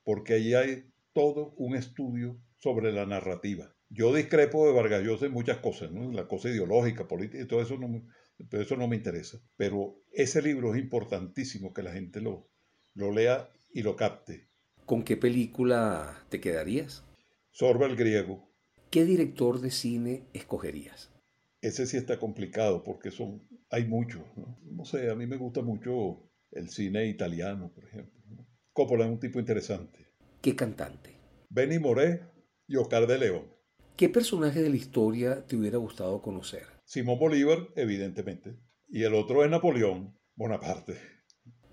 [0.10, 3.76] porque ahí hay todo un estudio sobre la narrativa.
[3.90, 7.78] Yo discrepo de Vargas Llosa en muchas cosas, la cosa ideológica, política, y todo eso
[7.78, 8.08] no,
[8.60, 9.40] eso no me interesa.
[9.56, 12.50] Pero ese libro es importantísimo que la gente lo,
[12.96, 14.50] lo lea y lo capte.
[14.84, 17.04] ¿Con qué película te quedarías?
[17.52, 18.52] Sorba el griego.
[18.90, 21.12] ¿Qué director de cine escogerías?
[21.62, 24.24] Ese sí está complicado porque son, hay muchos.
[24.36, 24.86] ¿no?
[24.86, 28.19] sé, a mí me gusta mucho el cine italiano, por ejemplo.
[28.80, 30.08] Coppola es un tipo interesante.
[30.42, 31.14] ¿Qué cantante?
[31.50, 32.22] Benny Moré
[32.66, 33.44] y Oscar de León.
[33.98, 36.64] ¿Qué personaje de la historia te hubiera gustado conocer?
[36.86, 38.58] Simón Bolívar, evidentemente.
[38.88, 40.96] Y el otro es Napoleón Bonaparte.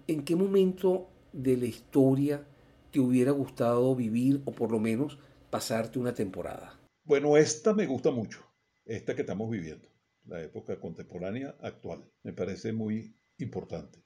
[0.08, 2.44] ¿En qué momento de la historia
[2.90, 5.16] te hubiera gustado vivir o por lo menos
[5.48, 6.76] pasarte una temporada?
[7.04, 8.40] Bueno, esta me gusta mucho,
[8.84, 9.88] esta que estamos viviendo,
[10.24, 12.04] la época contemporánea actual.
[12.24, 14.02] Me parece muy importante.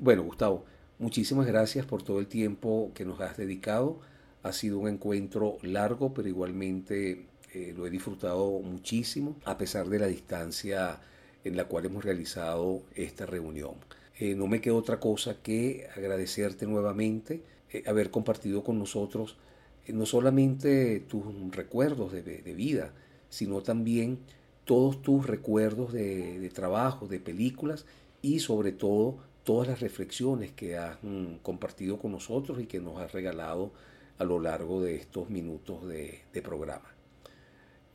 [0.00, 0.64] Bueno, Gustavo,
[1.00, 3.98] muchísimas gracias por todo el tiempo que nos has dedicado.
[4.44, 9.98] Ha sido un encuentro largo, pero igualmente eh, lo he disfrutado muchísimo, a pesar de
[9.98, 11.00] la distancia
[11.42, 13.74] en la cual hemos realizado esta reunión.
[14.18, 17.42] Eh, no me queda otra cosa que agradecerte nuevamente
[17.72, 19.36] eh, haber compartido con nosotros
[19.86, 22.92] eh, no solamente tus recuerdos de, vida,
[23.30, 24.18] sino también
[24.64, 27.86] todos tus recuerdos de, trabajo, de películas
[28.20, 32.98] y sobre todo todas las reflexiones que has mm, compartido con nosotros y que nos
[33.00, 33.72] has regalado
[34.18, 36.94] a lo largo de estos minutos de programa.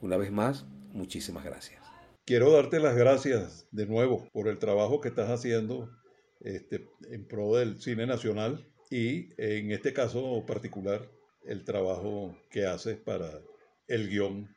[0.02, 1.86] Una vez más, muchísimas gracias.
[2.26, 5.92] Quiero darte las gracias de nuevo por el trabajo que estás haciendo
[6.40, 11.08] este, en pro del cine nacional y en este caso particular
[11.44, 13.42] el trabajo que haces para
[13.88, 14.50] el guion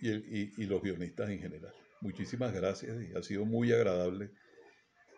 [0.00, 1.74] y, y los guionistas en general.
[2.00, 4.30] Muchísimas gracias y ha sido muy agradable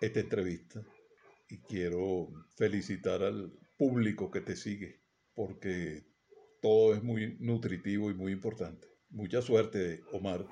[0.00, 0.82] esta entrevista
[1.51, 5.01] y quiero felicitar al público que te sigue
[5.34, 6.05] porque
[6.61, 8.86] todo es muy nutritivo y muy importante.
[9.09, 10.46] Mucha suerte, Omar.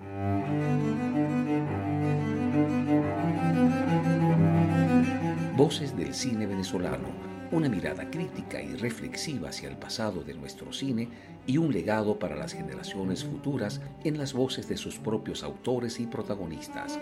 [5.57, 7.09] Voces del cine venezolano,
[7.53, 11.09] una mirada crítica y reflexiva hacia el pasado de nuestro cine
[11.47, 16.07] y un legado para las generaciones futuras en las voces de sus propios autores y
[16.07, 16.99] protagonistas.